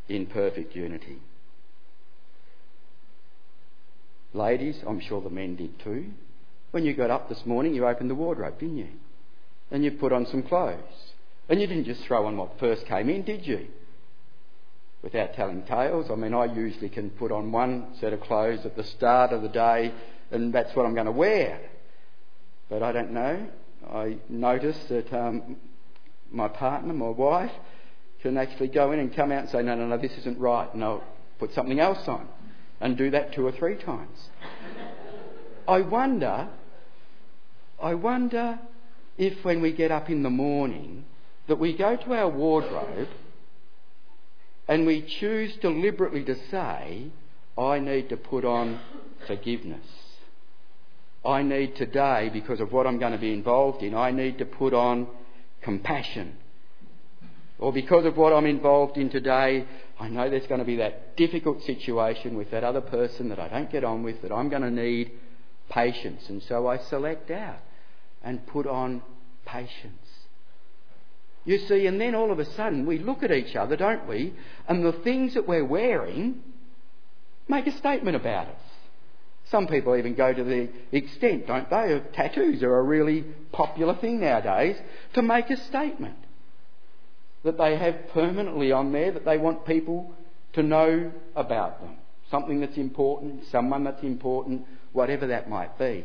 in 0.08 0.26
perfect 0.26 0.76
unity. 0.76 1.18
Ladies, 4.34 4.76
I'm 4.86 5.00
sure 5.00 5.22
the 5.22 5.30
men 5.30 5.56
did 5.56 5.78
too. 5.80 6.10
When 6.70 6.84
you 6.84 6.94
got 6.94 7.10
up 7.10 7.28
this 7.28 7.46
morning, 7.46 7.74
you 7.74 7.86
opened 7.86 8.10
the 8.10 8.14
wardrobe, 8.14 8.58
didn't 8.58 8.76
you? 8.76 8.88
and 9.70 9.84
you 9.84 9.92
put 9.92 10.12
on 10.12 10.26
some 10.26 10.42
clothes. 10.42 11.12
And 11.48 11.60
you 11.60 11.66
didn't 11.66 11.84
just 11.84 12.04
throw 12.04 12.26
on 12.26 12.36
what 12.36 12.58
first 12.58 12.86
came 12.86 13.08
in, 13.08 13.22
did 13.22 13.46
you? 13.46 13.66
Without 15.02 15.34
telling 15.34 15.62
tales, 15.62 16.10
I 16.10 16.14
mean, 16.16 16.34
I 16.34 16.46
usually 16.46 16.88
can 16.88 17.10
put 17.10 17.30
on 17.30 17.52
one 17.52 17.94
set 18.00 18.12
of 18.12 18.20
clothes 18.20 18.64
at 18.64 18.76
the 18.76 18.84
start 18.84 19.32
of 19.32 19.42
the 19.42 19.48
day, 19.48 19.92
and 20.30 20.52
that's 20.52 20.74
what 20.74 20.86
I'm 20.86 20.94
going 20.94 21.06
to 21.06 21.12
wear. 21.12 21.60
But 22.68 22.82
I 22.82 22.92
don't 22.92 23.12
know. 23.12 23.48
I 23.90 24.16
notice 24.28 24.78
that 24.88 25.12
um, 25.12 25.56
my 26.30 26.48
partner, 26.48 26.92
my 26.92 27.08
wife, 27.08 27.52
can 28.22 28.36
actually 28.36 28.68
go 28.68 28.92
in 28.92 28.98
and 28.98 29.14
come 29.14 29.30
out 29.30 29.42
and 29.42 29.50
say, 29.50 29.62
no, 29.62 29.74
no, 29.74 29.86
no, 29.86 29.98
this 29.98 30.12
isn't 30.18 30.38
right, 30.38 30.72
and 30.74 30.82
I'll 30.82 31.04
put 31.38 31.52
something 31.54 31.78
else 31.78 32.08
on, 32.08 32.26
and 32.80 32.96
do 32.96 33.10
that 33.10 33.32
two 33.32 33.46
or 33.46 33.52
three 33.52 33.76
times. 33.76 34.18
I 35.68 35.82
wonder, 35.82 36.48
I 37.80 37.94
wonder 37.94 38.58
if 39.18 39.44
when 39.44 39.60
we 39.62 39.72
get 39.72 39.90
up 39.90 40.10
in 40.10 40.22
the 40.22 40.30
morning 40.30 41.04
that 41.48 41.56
we 41.56 41.76
go 41.76 41.96
to 41.96 42.12
our 42.14 42.28
wardrobe 42.28 43.08
and 44.68 44.86
we 44.86 45.02
choose 45.02 45.56
deliberately 45.56 46.24
to 46.24 46.34
say, 46.50 47.10
I 47.56 47.78
need 47.78 48.08
to 48.08 48.16
put 48.16 48.44
on 48.44 48.80
forgiveness. 49.26 49.86
I 51.26 51.42
need 51.42 51.76
today, 51.76 52.30
because 52.32 52.60
of 52.60 52.72
what 52.72 52.86
I'm 52.86 52.98
going 52.98 53.12
to 53.12 53.18
be 53.18 53.32
involved 53.32 53.82
in, 53.82 53.94
I 53.94 54.10
need 54.10 54.38
to 54.38 54.44
put 54.44 54.72
on 54.72 55.08
compassion. 55.62 56.36
Or 57.58 57.72
because 57.72 58.04
of 58.04 58.16
what 58.16 58.32
I'm 58.32 58.46
involved 58.46 58.96
in 58.98 59.10
today, 59.10 59.66
I 59.98 60.08
know 60.08 60.28
there's 60.28 60.46
going 60.46 60.60
to 60.60 60.66
be 60.66 60.76
that 60.76 61.16
difficult 61.16 61.62
situation 61.62 62.36
with 62.36 62.50
that 62.50 62.64
other 62.64 62.82
person 62.82 63.30
that 63.30 63.38
I 63.38 63.48
don't 63.48 63.70
get 63.70 63.82
on 63.82 64.02
with, 64.02 64.22
that 64.22 64.32
I'm 64.32 64.48
going 64.48 64.62
to 64.62 64.70
need 64.70 65.12
patience. 65.70 66.28
And 66.28 66.42
so 66.42 66.66
I 66.66 66.78
select 66.78 67.30
out 67.30 67.58
and 68.22 68.46
put 68.46 68.66
on 68.66 69.02
patience. 69.46 70.06
You 71.44 71.58
see, 71.58 71.86
and 71.86 72.00
then 72.00 72.14
all 72.14 72.30
of 72.30 72.38
a 72.38 72.44
sudden 72.44 72.86
we 72.86 72.98
look 72.98 73.22
at 73.22 73.30
each 73.30 73.56
other, 73.56 73.76
don't 73.76 74.06
we? 74.06 74.34
And 74.68 74.84
the 74.84 74.92
things 74.92 75.34
that 75.34 75.48
we're 75.48 75.64
wearing 75.64 76.42
make 77.48 77.66
a 77.66 77.72
statement 77.72 78.16
about 78.16 78.48
us. 78.48 78.65
Some 79.50 79.68
people 79.68 79.96
even 79.96 80.14
go 80.14 80.32
to 80.32 80.42
the 80.42 80.68
extent, 80.90 81.46
don't 81.46 81.70
they, 81.70 81.92
of 81.92 82.12
tattoos 82.12 82.62
are 82.62 82.78
a 82.78 82.82
really 82.82 83.22
popular 83.52 83.94
thing 83.94 84.20
nowadays 84.20 84.76
to 85.14 85.22
make 85.22 85.50
a 85.50 85.56
statement 85.56 86.16
that 87.44 87.56
they 87.56 87.76
have 87.76 88.08
permanently 88.12 88.72
on 88.72 88.90
there 88.92 89.12
that 89.12 89.24
they 89.24 89.38
want 89.38 89.64
people 89.64 90.12
to 90.54 90.62
know 90.64 91.12
about 91.36 91.80
them. 91.80 91.96
Something 92.28 92.60
that's 92.60 92.76
important, 92.76 93.44
someone 93.52 93.84
that's 93.84 94.02
important, 94.02 94.66
whatever 94.92 95.28
that 95.28 95.48
might 95.48 95.78
be. 95.78 96.04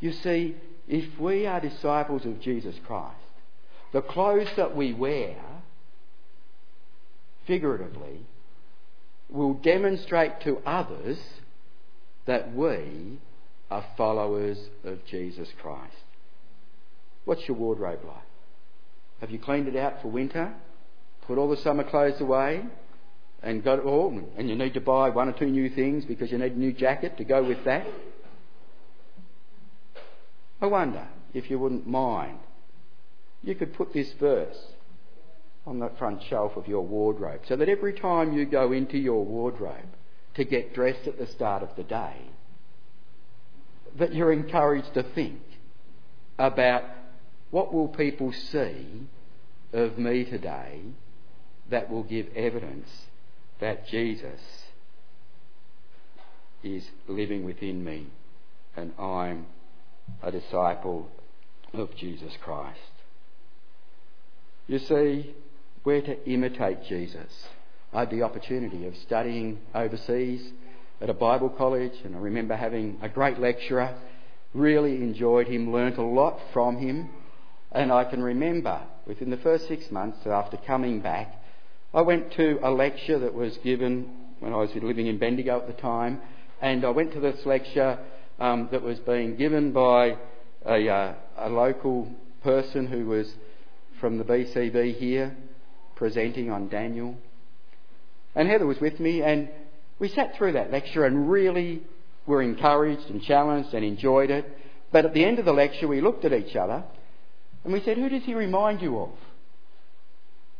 You 0.00 0.12
see, 0.12 0.56
if 0.88 1.20
we 1.20 1.46
are 1.46 1.60
disciples 1.60 2.24
of 2.24 2.40
Jesus 2.40 2.74
Christ, 2.86 3.16
the 3.92 4.00
clothes 4.00 4.48
that 4.56 4.74
we 4.74 4.94
wear, 4.94 5.36
figuratively, 7.46 8.24
will 9.28 9.54
demonstrate 9.54 10.40
to 10.42 10.58
others 10.64 11.18
that 12.26 12.54
we 12.54 13.18
are 13.70 13.84
followers 13.96 14.58
of 14.84 15.04
Jesus 15.06 15.48
Christ. 15.60 15.94
What's 17.24 17.46
your 17.48 17.56
wardrobe 17.56 18.00
like? 18.06 18.22
Have 19.20 19.30
you 19.30 19.38
cleaned 19.38 19.68
it 19.68 19.76
out 19.76 20.02
for 20.02 20.08
winter? 20.08 20.52
Put 21.26 21.38
all 21.38 21.48
the 21.48 21.56
summer 21.56 21.82
clothes 21.82 22.20
away? 22.20 22.64
And 23.42 23.62
got 23.62 23.80
all? 23.80 24.12
Oh, 24.16 24.28
and 24.36 24.48
you 24.48 24.56
need 24.56 24.74
to 24.74 24.80
buy 24.80 25.10
one 25.10 25.28
or 25.28 25.32
two 25.32 25.46
new 25.46 25.68
things 25.68 26.04
because 26.04 26.30
you 26.30 26.38
need 26.38 26.52
a 26.52 26.58
new 26.58 26.72
jacket 26.72 27.16
to 27.18 27.24
go 27.24 27.42
with 27.42 27.64
that? 27.64 27.86
I 30.60 30.66
wonder 30.66 31.06
if 31.34 31.50
you 31.50 31.58
wouldn't 31.58 31.86
mind. 31.86 32.38
You 33.42 33.54
could 33.54 33.74
put 33.74 33.92
this 33.92 34.12
verse 34.18 34.56
on 35.66 35.80
the 35.80 35.90
front 35.98 36.22
shelf 36.28 36.56
of 36.56 36.66
your 36.66 36.82
wardrobe 36.82 37.40
so 37.46 37.56
that 37.56 37.68
every 37.68 37.92
time 37.92 38.32
you 38.32 38.46
go 38.46 38.72
into 38.72 38.96
your 38.96 39.24
wardrobe 39.24 39.95
to 40.36 40.44
get 40.44 40.74
dressed 40.74 41.06
at 41.06 41.18
the 41.18 41.26
start 41.26 41.62
of 41.62 41.70
the 41.76 41.82
day, 41.82 42.16
but 43.96 44.14
you're 44.14 44.32
encouraged 44.32 44.94
to 44.94 45.02
think 45.02 45.40
about 46.38 46.84
what 47.50 47.72
will 47.72 47.88
people 47.88 48.32
see 48.32 49.06
of 49.72 49.98
me 49.98 50.24
today 50.24 50.80
that 51.70 51.90
will 51.90 52.02
give 52.02 52.26
evidence 52.36 52.88
that 53.60 53.88
Jesus 53.88 54.40
is 56.62 56.90
living 57.08 57.44
within 57.44 57.82
me 57.82 58.06
and 58.76 58.92
I'm 58.98 59.46
a 60.22 60.30
disciple 60.30 61.08
of 61.72 61.94
Jesus 61.96 62.32
Christ. 62.42 62.78
You 64.66 64.78
see, 64.78 65.34
we're 65.84 66.02
to 66.02 66.28
imitate 66.28 66.84
Jesus. 66.84 67.48
I 67.92 68.00
had 68.00 68.10
the 68.10 68.22
opportunity 68.22 68.86
of 68.86 68.96
studying 68.96 69.60
overseas 69.74 70.52
at 71.00 71.10
a 71.10 71.14
Bible 71.14 71.48
college, 71.48 71.92
and 72.04 72.16
I 72.16 72.18
remember 72.18 72.56
having 72.56 72.98
a 73.02 73.08
great 73.08 73.38
lecturer. 73.38 73.94
Really 74.54 74.96
enjoyed 74.96 75.48
him, 75.48 75.72
learnt 75.72 75.98
a 75.98 76.02
lot 76.02 76.40
from 76.52 76.78
him, 76.78 77.10
and 77.72 77.92
I 77.92 78.04
can 78.04 78.22
remember 78.22 78.80
within 79.06 79.30
the 79.30 79.36
first 79.36 79.68
six 79.68 79.90
months 79.90 80.26
after 80.26 80.56
coming 80.56 81.00
back, 81.00 81.34
I 81.94 82.02
went 82.02 82.32
to 82.32 82.58
a 82.62 82.70
lecture 82.70 83.18
that 83.18 83.34
was 83.34 83.56
given 83.58 84.10
when 84.40 84.52
I 84.52 84.56
was 84.56 84.70
living 84.74 85.06
in 85.06 85.18
Bendigo 85.18 85.58
at 85.58 85.66
the 85.66 85.80
time, 85.80 86.20
and 86.60 86.84
I 86.84 86.90
went 86.90 87.12
to 87.12 87.20
this 87.20 87.46
lecture 87.46 87.98
um, 88.38 88.68
that 88.72 88.82
was 88.82 88.98
being 89.00 89.36
given 89.36 89.72
by 89.72 90.16
a, 90.66 90.88
uh, 90.88 91.14
a 91.38 91.48
local 91.48 92.12
person 92.42 92.86
who 92.86 93.06
was 93.06 93.32
from 94.00 94.18
the 94.18 94.24
BCV 94.24 94.96
here, 94.96 95.36
presenting 95.94 96.50
on 96.50 96.68
Daniel. 96.68 97.16
And 98.36 98.48
Heather 98.48 98.66
was 98.66 98.80
with 98.80 99.00
me, 99.00 99.22
and 99.22 99.48
we 99.98 100.08
sat 100.08 100.36
through 100.36 100.52
that 100.52 100.70
lecture 100.70 101.04
and 101.04 101.30
really 101.30 101.82
were 102.26 102.42
encouraged 102.42 103.08
and 103.08 103.22
challenged 103.22 103.72
and 103.72 103.84
enjoyed 103.84 104.30
it. 104.30 104.46
But 104.92 105.06
at 105.06 105.14
the 105.14 105.24
end 105.24 105.38
of 105.38 105.44
the 105.44 105.52
lecture, 105.52 105.88
we 105.88 106.00
looked 106.00 106.24
at 106.24 106.32
each 106.32 106.54
other 106.54 106.84
and 107.64 107.72
we 107.72 107.80
said, 107.80 107.96
Who 107.96 108.08
does 108.08 108.24
he 108.24 108.34
remind 108.34 108.82
you 108.82 108.98
of? 108.98 109.10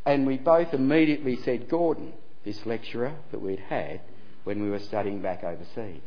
And 0.04 0.26
we 0.26 0.38
both 0.38 0.72
immediately 0.72 1.36
said, 1.44 1.68
Gordon, 1.68 2.12
this 2.44 2.64
lecturer 2.64 3.14
that 3.30 3.40
we'd 3.40 3.60
had 3.60 4.00
when 4.44 4.62
we 4.62 4.70
were 4.70 4.78
studying 4.78 5.20
back 5.20 5.44
overseas. 5.44 6.00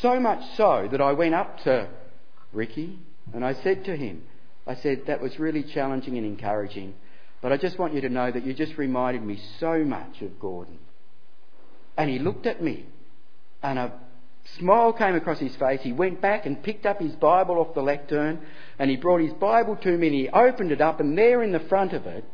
So 0.00 0.18
much 0.18 0.42
so 0.56 0.88
that 0.90 1.00
I 1.00 1.12
went 1.12 1.34
up 1.34 1.62
to 1.64 1.88
Ricky 2.52 2.98
and 3.34 3.44
I 3.44 3.54
said 3.54 3.84
to 3.84 3.96
him, 3.96 4.22
I 4.66 4.76
said, 4.76 5.06
that 5.06 5.20
was 5.20 5.38
really 5.38 5.64
challenging 5.64 6.16
and 6.16 6.26
encouraging, 6.26 6.94
but 7.42 7.52
I 7.52 7.56
just 7.56 7.78
want 7.78 7.92
you 7.92 8.00
to 8.02 8.08
know 8.08 8.30
that 8.30 8.46
you 8.46 8.54
just 8.54 8.78
reminded 8.78 9.22
me 9.22 9.38
so 9.58 9.84
much 9.84 10.22
of 10.22 10.38
Gordon. 10.38 10.78
And 11.96 12.08
he 12.08 12.20
looked 12.20 12.46
at 12.46 12.62
me 12.62 12.86
and 13.62 13.78
a 13.78 13.92
smile 14.58 14.92
came 14.92 15.16
across 15.16 15.40
his 15.40 15.54
face. 15.56 15.80
He 15.82 15.92
went 15.92 16.20
back 16.20 16.46
and 16.46 16.62
picked 16.62 16.86
up 16.86 17.00
his 17.00 17.14
Bible 17.16 17.56
off 17.56 17.74
the 17.74 17.82
lectern 17.82 18.40
and 18.78 18.88
he 18.88 18.96
brought 18.96 19.20
his 19.20 19.32
Bible 19.34 19.76
to 19.76 19.98
me 19.98 20.06
and 20.06 20.16
he 20.16 20.28
opened 20.28 20.70
it 20.70 20.80
up 20.80 21.00
and 21.00 21.18
there 21.18 21.42
in 21.42 21.50
the 21.50 21.60
front 21.60 21.92
of 21.92 22.06
it 22.06 22.24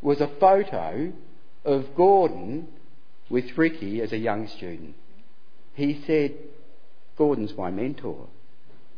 was 0.00 0.20
a 0.20 0.30
photo 0.38 1.12
of 1.64 1.94
Gordon 1.96 2.68
with 3.28 3.58
Ricky 3.58 4.00
as 4.00 4.12
a 4.12 4.18
young 4.18 4.46
student. 4.46 4.94
He 5.74 6.02
said, 6.06 6.34
Gordon's 7.18 7.56
my 7.56 7.70
mentor. 7.70 8.28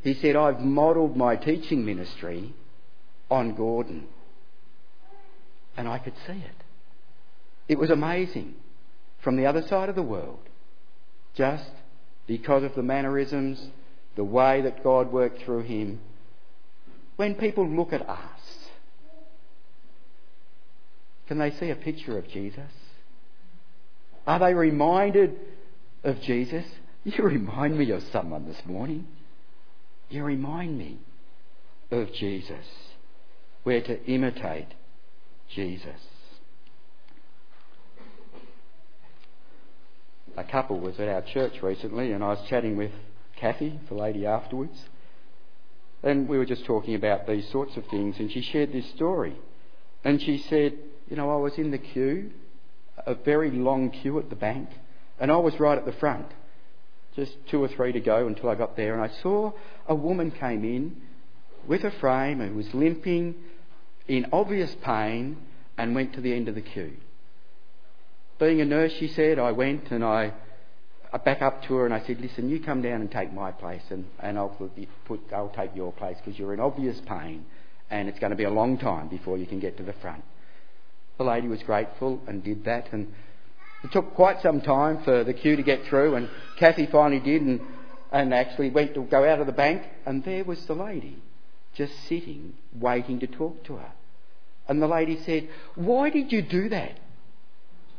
He 0.03 0.15
said, 0.15 0.37
I've 0.37 0.61
modelled 0.61 1.17
my 1.17 1.37
teaching 1.37 1.85
ministry 1.85 2.53
on 3.31 3.55
Gordon. 3.55 4.09
And 5.77 5.89
I 5.89 5.99
could 5.99 6.15
see 6.27 6.33
it. 6.33 6.65
It 7.69 7.79
was 7.79 7.91
amazing 7.91 8.55
from 9.21 9.37
the 9.37 9.47
other 9.47 9.63
side 9.63 9.89
of 9.89 9.95
the 9.95 10.03
world, 10.03 10.41
just 11.35 11.71
because 12.27 12.65
of 12.65 12.75
the 12.75 12.83
mannerisms, 12.83 13.71
the 14.17 14.25
way 14.25 14.61
that 14.63 14.83
God 14.83 15.13
worked 15.13 15.43
through 15.43 15.63
him. 15.63 16.01
When 17.17 17.35
people 17.35 17.69
look 17.69 17.93
at 17.93 18.09
us, 18.09 18.69
can 21.29 21.39
they 21.39 21.51
see 21.53 21.71
a 21.71 21.77
picture 21.77 22.19
of 22.19 22.29
Jesus? 22.29 22.71
Are 24.27 24.39
they 24.39 24.55
reminded 24.55 25.39
of 26.05 26.21
Jesus? 26.21 26.65
You 27.05 27.25
remind 27.25 27.77
me 27.77 27.91
of 27.91 28.01
someone 28.13 28.47
this 28.47 28.63
morning. 28.65 29.09
You 30.09 30.23
remind 30.23 30.79
me 30.79 31.01
of 31.91 32.13
Jesus. 32.13 32.65
We're 33.65 33.83
to 33.83 34.05
imitate 34.07 34.69
Jesus. 35.55 36.01
A 40.37 40.45
couple 40.45 40.81
was 40.81 40.99
at 40.99 41.09
our 41.09 41.23
church 41.23 41.63
recently, 41.63 42.13
and 42.13 42.25
I 42.25 42.29
was 42.29 42.49
chatting 42.49 42.77
with 42.77 42.93
Kathy, 43.37 43.79
the 43.89 43.95
lady 43.95 44.25
afterwards, 44.25 44.87
and 46.03 46.29
we 46.29 46.39
were 46.39 46.47
just 46.47 46.65
talking 46.65 46.95
about 46.95 47.27
these 47.27 47.49
sorts 47.51 47.77
of 47.77 47.87
things, 47.87 48.17
and 48.19 48.33
she 48.33 48.41
shared 48.41 48.73
this 48.73 48.89
story. 48.91 49.37
And 50.05 50.21
she 50.21 50.39
said, 50.39 50.79
You 51.09 51.17
know, 51.17 51.31
I 51.31 51.37
was 51.37 51.59
in 51.59 51.71
the 51.71 51.79
queue, 51.79 52.31
a 53.07 53.15
very 53.15 53.51
long 53.51 53.91
queue 53.91 54.19
at 54.19 54.31
the 54.31 54.37
bank, 54.37 54.71
and 55.21 55.31
I 55.31 55.37
was 55.37 55.61
right 55.61 55.77
at 55.77 55.85
the 55.85 55.93
front 55.93 56.27
just 57.15 57.33
two 57.51 57.63
or 57.63 57.69
three 57.69 57.93
to 57.93 58.01
go 58.01 58.27
until 58.27 58.49
I 58.49 58.55
got 58.55 58.77
there, 58.77 58.95
and 58.95 59.03
I 59.03 59.15
saw 59.23 59.53
a 59.87 59.95
woman 59.95 60.31
came 60.31 60.65
in 60.65 60.97
with 61.67 61.85
a 61.85 61.91
frame 61.91 62.41
and 62.41 62.57
was 62.57 62.73
limping 62.73 63.35
in 64.09 64.27
obvious 64.33 64.75
pain 64.83 65.37
and 65.79 65.95
went 65.95 66.15
to 66.15 66.21
the 66.21 66.33
end 66.33 66.49
of 66.49 66.55
the 66.55 66.61
queue. 66.61 66.97
Being 68.39 68.61
a 68.61 68.65
nurse, 68.65 68.93
she 68.99 69.09
said, 69.09 69.39
I 69.39 69.53
went 69.53 69.91
and 69.91 70.05
I, 70.05 70.33
I 71.13 71.19
back 71.19 71.43
up 71.43 71.63
to 71.65 71.75
her 71.75 71.85
and 71.85 71.95
I 71.95 72.05
said, 72.07 72.21
listen, 72.21 72.49
you 72.49 72.61
come 72.61 72.83
down 72.83 73.01
and 73.01 73.11
take 73.11 73.33
my 73.33 73.53
place 73.53 73.83
and, 73.91 74.07
and 74.19 74.37
I'll, 74.37 74.57
put, 75.05 75.21
I'll 75.33 75.53
take 75.57 75.77
your 75.77 75.93
place 75.93 76.17
because 76.19 76.39
you're 76.39 76.55
in 76.55 76.61
obvious 76.61 77.01
pain 77.07 77.47
and 77.91 78.09
it's 78.09 78.19
going 78.19 78.31
to 78.31 78.37
be 78.37 78.45
a 78.45 78.51
long 78.51 78.79
time 78.79 79.09
before 79.09 79.39
you 79.39 79.47
can 79.47 79.61
get 79.61 79.77
to 79.77 79.83
the 79.83 79.93
front. 79.95 80.25
The 81.19 81.25
lady 81.25 81.47
was 81.47 81.63
grateful 81.63 82.21
and 82.27 82.43
did 82.43 82.65
that 82.65 82.93
and 82.93 83.13
it 83.83 83.91
took 83.91 84.15
quite 84.15 84.41
some 84.43 84.61
time 84.61 85.03
for 85.03 85.25
the 85.25 85.35
queue 85.35 85.57
to 85.57 85.63
get 85.63 85.85
through, 85.87 86.15
and 86.15 86.29
Kathy 86.57 86.87
finally 86.87 87.21
did, 87.21 87.43
and, 87.43 87.61
and 88.13 88.33
actually 88.33 88.71
went 88.71 88.95
to 88.95 89.03
go 89.03 89.29
out 89.29 89.41
of 89.41 89.47
the 89.47 89.53
bank, 89.53 89.83
and 90.07 90.25
there 90.25 90.45
was 90.45 90.65
the 90.67 90.75
lady, 90.75 91.21
just 91.75 91.93
sitting, 92.09 92.55
waiting 92.79 93.21
to 93.21 93.27
talk 93.27 93.65
to 93.65 93.77
her. 93.77 93.93
And 94.69 94.81
the 94.81 94.87
lady 94.87 95.19
said, 95.25 95.49
Why 95.75 96.11
did 96.11 96.33
you 96.33 96.43
do 96.43 96.69
that? 96.69 96.99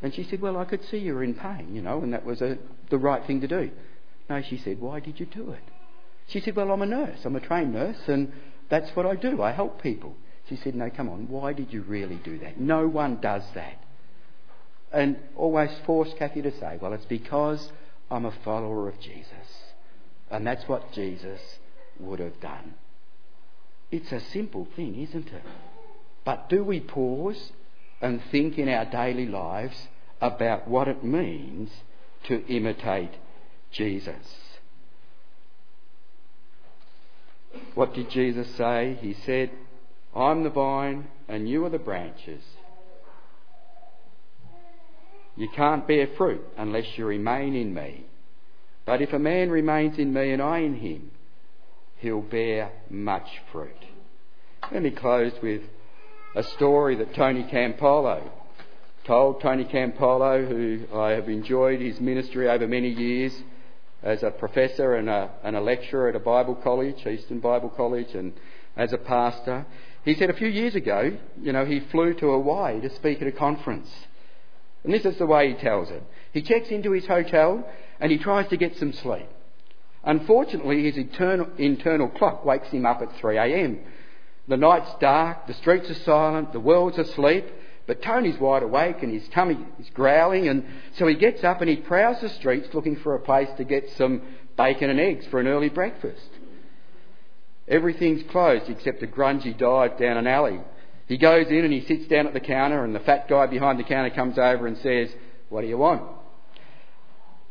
And 0.02 0.14
she 0.14 0.24
said, 0.24 0.42
Well, 0.42 0.58
I 0.58 0.66
could 0.66 0.84
see 0.86 0.98
you 0.98 1.16
were 1.16 1.24
in 1.24 1.34
pain, 1.34 1.74
you 1.74 1.82
know, 1.82 2.02
and 2.02 2.14
that 2.14 2.26
was 2.26 2.42
a, 2.42 2.58
the 2.90 2.98
right 2.98 3.26
thing 3.26 3.42
to 3.42 3.48
do. 3.48 3.72
No, 4.30 4.42
she 4.42 4.58
said, 4.58 4.80
Why 4.80 5.00
did 5.00 5.20
you 5.20 5.26
do 5.26 5.52
it? 5.52 5.64
She 6.28 6.40
said, 6.40 6.56
Well, 6.56 6.72
I'm 6.72 6.82
a 6.82 6.86
nurse. 6.86 7.20
I'm 7.26 7.36
a 7.36 7.42
trained 7.42 7.74
nurse, 7.74 8.08
and 8.08 8.32
that's 8.70 8.96
what 8.96 9.06
I 9.06 9.16
do. 9.16 9.42
I 9.42 9.52
help 9.52 9.82
people. 9.82 10.16
She 10.50 10.56
said, 10.56 10.76
No, 10.76 10.90
come 10.90 11.10
on, 11.10 11.28
why 11.28 11.54
did 11.54 11.74
you 11.74 11.82
really 11.82 12.20
do 12.24 12.40
that? 12.40 12.60
No 12.60 12.88
one 12.88 13.20
does 13.22 13.44
that 13.56 13.84
and 14.94 15.18
always 15.36 15.72
forced 15.86 16.16
Kathy 16.18 16.44
to 16.44 16.58
say, 16.60 16.78
well, 16.80 16.94
it's 16.94 17.06
because 17.06 17.72
I'm 18.12 18.26
a 18.26 18.34
follower 18.46 18.88
of 18.88 19.00
Jesus. 19.00 19.74
And 20.30 20.46
that's 20.46 20.68
what 20.70 20.94
Jesus 20.94 21.42
would 22.00 22.20
have 22.20 22.40
done. 22.40 22.76
It's 23.94 24.12
a 24.12 24.20
simple 24.32 24.68
thing, 24.76 25.00
isn't 25.00 25.28
it? 25.28 25.44
But 26.26 26.50
do 26.50 26.64
we 26.64 26.80
pause 26.80 27.52
and 28.02 28.24
think 28.32 28.58
in 28.58 28.68
our 28.68 28.86
daily 28.86 29.28
lives 29.28 29.88
about 30.20 30.68
what 30.68 30.88
it 30.88 31.04
means 31.04 31.70
to 32.24 32.44
imitate 32.48 33.12
Jesus? 33.72 34.16
What 37.76 37.94
did 37.94 38.10
Jesus 38.10 38.48
say? 38.56 38.98
He 39.00 39.14
said, 39.14 39.52
I'm 40.16 40.42
the 40.42 40.50
vine 40.50 41.08
and 41.28 41.48
you 41.48 41.64
are 41.64 41.70
the 41.70 41.78
branches. 41.78 42.42
You 45.36 45.50
can't 45.56 45.88
bear 45.88 46.08
fruit 46.18 46.42
unless 46.58 46.98
you 46.98 47.06
remain 47.06 47.54
in 47.54 47.76
me. 47.76 48.08
But 48.88 49.04
if 49.04 49.14
a 49.14 49.20
man 49.20 49.52
remains 49.52 50.00
in 50.00 50.12
me 50.12 50.32
and 50.32 50.42
I 50.42 50.62
in 50.62 50.78
him, 50.78 51.12
he'll 51.98 52.22
bear 52.22 52.72
much 52.90 53.28
fruit. 53.52 53.93
Let 54.74 54.82
me 54.82 54.90
close 54.90 55.34
with 55.44 55.62
a 56.36 56.42
story 56.42 56.96
that 56.96 57.14
Tony 57.14 57.44
Campolo 57.44 58.28
told. 59.06 59.40
Tony 59.40 59.66
Campolo, 59.66 60.48
who 60.48 60.98
I 60.98 61.12
have 61.12 61.30
enjoyed 61.30 61.80
his 61.80 62.00
ministry 62.00 62.50
over 62.50 62.68
many 62.68 62.90
years 62.90 63.34
as 64.02 64.24
a 64.24 64.32
professor 64.32 64.96
and 64.96 65.12
a, 65.12 65.30
and 65.44 65.56
a 65.56 65.62
lecturer 65.62 66.10
at 66.10 66.16
a 66.16 66.20
Bible 66.20 66.56
college, 66.56 67.06
Eastern 67.06 67.40
Bible 67.40 67.70
College, 67.70 68.16
and 68.16 68.34
as 68.76 68.94
a 68.94 68.98
pastor. 68.98 69.68
He 70.06 70.16
said 70.16 70.32
a 70.32 70.34
few 70.34 70.48
years 70.48 70.74
ago, 70.74 71.20
you 71.40 71.54
know, 71.54 71.66
he 71.66 71.80
flew 71.80 72.16
to 72.16 72.32
Hawaii 72.32 72.82
to 72.82 72.90
speak 72.96 73.22
at 73.22 73.28
a 73.28 73.32
conference. 73.32 73.92
And 74.84 74.92
this 74.92 75.06
is 75.06 75.20
the 75.20 75.28
way 75.28 75.50
he 75.50 75.54
tells 75.54 75.92
it. 75.92 76.02
He 76.32 76.42
checks 76.42 76.70
into 76.70 76.94
his 76.94 77.06
hotel 77.06 77.64
and 78.00 78.12
he 78.12 78.18
tries 78.18 78.50
to 78.50 78.58
get 78.58 78.76
some 78.78 78.92
sleep. 78.92 79.30
Unfortunately, 80.04 80.84
his 80.86 80.98
internal, 80.98 81.48
internal 81.60 82.10
clock 82.10 82.44
wakes 82.44 82.70
him 82.70 82.88
up 82.88 83.04
at 83.04 83.16
3 83.18 83.38
a.m. 83.38 83.80
The 84.48 84.58
night's 84.58 84.94
dark, 85.00 85.48
the 85.48 85.54
streets 85.54 85.90
are 85.90 85.96
silent, 85.96 86.52
the 86.52 86.60
world's 86.60 86.98
asleep, 86.98 87.46
but 87.88 88.02
Tony's 88.02 88.38
wide 88.40 88.64
awake 88.64 89.02
and 89.02 89.12
his 89.12 89.28
tummy 89.30 89.58
is 89.80 89.90
growling, 89.94 90.48
and 90.48 90.66
so 90.98 91.08
he 91.08 91.16
gets 91.16 91.44
up 91.44 91.62
and 91.62 91.70
he 91.70 91.78
prowls 91.78 92.20
the 92.22 92.30
streets 92.30 92.74
looking 92.74 92.98
for 92.98 93.16
a 93.16 93.20
place 93.20 93.50
to 93.58 93.64
get 93.64 93.90
some 93.92 94.22
bacon 94.58 94.90
and 94.90 95.00
eggs 95.00 95.26
for 95.28 95.40
an 95.40 95.48
early 95.48 95.70
breakfast. 95.70 96.30
Everything's 97.68 98.24
closed 98.32 98.70
except 98.70 99.04
a 99.04 99.08
grungy 99.08 99.58
dive 99.58 99.98
down 99.98 100.18
an 100.18 100.28
alley. 100.28 100.60
He 101.08 101.18
goes 101.18 101.48
in 101.48 101.64
and 101.64 101.74
he 101.74 101.86
sits 101.86 102.08
down 102.08 102.28
at 102.28 102.34
the 102.34 102.40
counter, 102.40 102.84
and 102.84 102.94
the 102.94 103.00
fat 103.00 103.28
guy 103.28 103.48
behind 103.48 103.80
the 103.80 103.84
counter 103.84 104.10
comes 104.10 104.38
over 104.38 104.68
and 104.68 104.78
says, 104.78 105.10
What 105.50 105.62
do 105.62 105.68
you 105.68 105.78
want? 105.78 106.04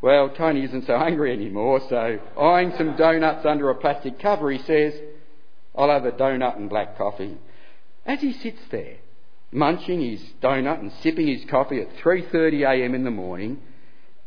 Well, 0.02 0.30
Tony 0.30 0.64
isn't 0.64 0.86
so 0.86 0.98
hungry 0.98 1.32
anymore, 1.32 1.80
so 1.88 2.18
eyeing 2.38 2.72
some 2.76 2.96
donuts 2.96 3.46
under 3.46 3.70
a 3.70 3.74
plastic 3.74 4.18
cover, 4.18 4.50
he 4.50 4.58
says, 4.58 4.94
I'll 5.74 5.88
have 5.88 6.04
a 6.04 6.12
donut 6.12 6.56
and 6.56 6.68
black 6.68 6.98
coffee. 6.98 7.38
As 8.04 8.20
he 8.20 8.32
sits 8.32 8.60
there, 8.70 8.96
munching 9.50 10.00
his 10.00 10.20
donut 10.42 10.80
and 10.80 10.92
sipping 11.02 11.28
his 11.28 11.44
coffee 11.46 11.80
at 11.80 11.96
3.30am 11.96 12.94
in 12.94 13.04
the 13.04 13.10
morning, 13.10 13.60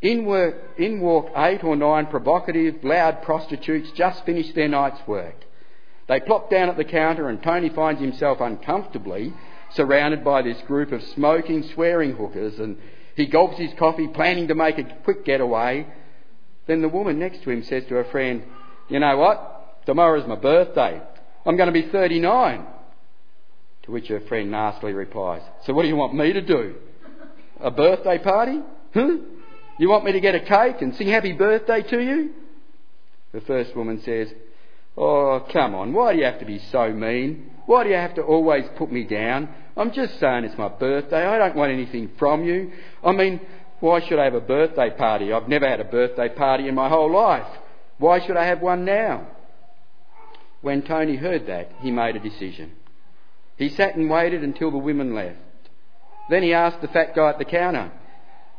in, 0.02 0.26
work, 0.26 0.56
in 0.78 1.00
walk 1.02 1.32
eight 1.36 1.64
or 1.64 1.76
nine 1.76 2.08
provocative, 2.08 2.84
loud 2.84 3.22
prostitutes 3.24 3.92
just 3.92 4.26
finished 4.26 4.56
their 4.56 4.68
night's 4.68 5.06
work. 5.08 5.36
They 6.08 6.20
plop 6.20 6.50
down 6.52 6.70
at 6.70 6.78
the 6.78 6.84
counter 6.84 7.30
and 7.30 7.42
Tony 7.42 7.70
finds 7.70 8.02
himself 8.02 8.40
uncomfortably 8.40 9.34
surrounded 9.72 10.24
by 10.24 10.42
this 10.44 10.62
group 10.62 10.92
of 10.92 11.02
smoking, 11.04 11.64
swearing 11.74 12.16
hookers 12.16 12.60
and 12.60 12.78
he 13.16 13.26
gulps 13.26 13.58
his 13.58 13.74
coffee, 13.80 14.08
planning 14.08 14.50
to 14.50 14.56
make 14.56 14.78
a 14.78 14.84
quick 15.04 15.26
getaway. 15.26 15.88
Then 16.68 16.82
the 16.82 16.90
woman 16.90 17.18
next 17.18 17.44
to 17.44 17.50
him 17.50 17.64
says 17.64 17.86
to 17.86 17.96
her 17.96 18.04
friend, 18.06 18.44
You 18.90 19.00
know 19.00 19.18
what? 19.18 19.86
Tomorrow's 19.86 20.28
my 20.28 20.36
birthday. 20.36 21.02
I'm 21.46 21.58
going 21.58 21.68
to 21.68 21.74
be 21.74 21.90
39. 21.90 22.66
To 23.84 23.92
which 23.92 24.08
her 24.08 24.20
friend 24.22 24.50
nastily 24.50 24.94
replies, 24.94 25.42
So 25.66 25.74
what 25.74 25.84
do 25.84 25.88
you 25.88 25.96
want 25.96 26.16
me 26.16 26.34
to 26.34 26.42
do? 26.42 26.76
A 27.62 27.70
birthday 27.70 28.18
party? 28.18 28.60
Huh? 28.94 29.18
You 29.78 29.90
want 29.90 30.06
me 30.06 30.14
to 30.14 30.20
get 30.20 30.36
a 30.36 30.40
cake 30.40 30.82
and 30.82 30.96
sing 30.96 31.08
happy 31.08 31.34
birthday 31.34 31.84
to 31.84 32.00
you? 32.02 32.32
The 33.34 33.42
first 33.42 33.76
woman 33.76 34.02
says, 34.02 34.30
Oh, 34.98 35.46
come 35.52 35.76
on, 35.76 35.94
why 35.94 36.14
do 36.14 36.20
you 36.20 36.26
have 36.26 36.40
to 36.40 36.46
be 36.46 36.60
so 36.72 36.92
mean? 36.92 37.52
Why 37.66 37.84
do 37.84 37.90
you 37.90 37.96
have 37.96 38.16
to 38.16 38.22
always 38.22 38.66
put 38.78 38.92
me 38.92 39.04
down? 39.04 39.50
I'm 39.76 39.92
just 39.92 40.20
saying 40.20 40.46
it's 40.46 40.58
my 40.58 40.70
birthday. 40.70 41.26
I 41.26 41.38
don't 41.38 41.56
want 41.56 41.72
anything 41.72 42.12
from 42.18 42.46
you. 42.46 42.72
I 43.04 43.12
mean, 43.12 43.42
why 43.82 44.08
should 44.08 44.20
I 44.20 44.24
have 44.24 44.36
a 44.36 44.42
birthday 44.42 44.90
party? 44.92 45.34
I've 45.34 45.50
never 45.50 45.68
had 45.68 45.82
a 45.82 45.86
birthday 45.86 46.30
party 46.30 46.70
in 46.70 46.76
my 46.76 46.88
whole 46.88 47.12
life. 47.12 47.48
Why 47.98 48.26
should 48.26 48.38
I 48.38 48.46
have 48.46 48.62
one 48.62 48.86
now? 48.86 49.28
When 50.66 50.82
Tony 50.82 51.16
heard 51.16 51.46
that, 51.46 51.74
he 51.82 51.92
made 51.92 52.16
a 52.16 52.20
decision. 52.20 52.72
He 53.56 53.70
sat 53.70 53.96
and 53.96 54.10
waited 54.10 54.44
until 54.44 54.72
the 54.72 54.80
women 54.80 55.14
left. 55.14 55.38
Then 56.28 56.42
he 56.42 56.56
asked 56.56 56.82
the 56.82 56.88
fat 56.88 57.16
guy 57.16 57.30
at 57.30 57.38
the 57.38 57.46
counter, 57.46 57.92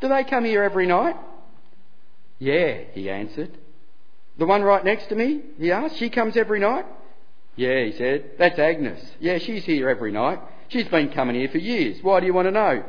Do 0.01 0.07
they 0.07 0.23
come 0.23 0.45
here 0.45 0.63
every 0.63 0.87
night? 0.87 1.17
Yeah, 2.39 2.83
he 2.93 3.11
answered. 3.11 3.59
The 4.39 4.47
one 4.47 4.63
right 4.63 4.85
next 4.85 5.09
to 5.09 5.17
me? 5.17 5.41
He 5.59 5.73
asked. 5.73 5.97
She 5.97 6.09
comes 6.09 6.37
every 6.37 6.61
night? 6.61 6.87
Yeah, 7.57 7.83
he 7.83 7.91
said. 7.99 8.31
That's 8.39 8.57
Agnes. 8.57 9.01
Yeah, 9.19 9.39
she's 9.39 9.65
here 9.65 9.89
every 9.89 10.13
night. 10.13 10.39
She's 10.69 10.87
been 10.87 11.09
coming 11.09 11.35
here 11.35 11.49
for 11.49 11.59
years. 11.59 11.99
Why 12.03 12.21
do 12.21 12.27
you 12.27 12.35
want 12.35 12.47
to 12.47 12.53
know? 12.53 12.85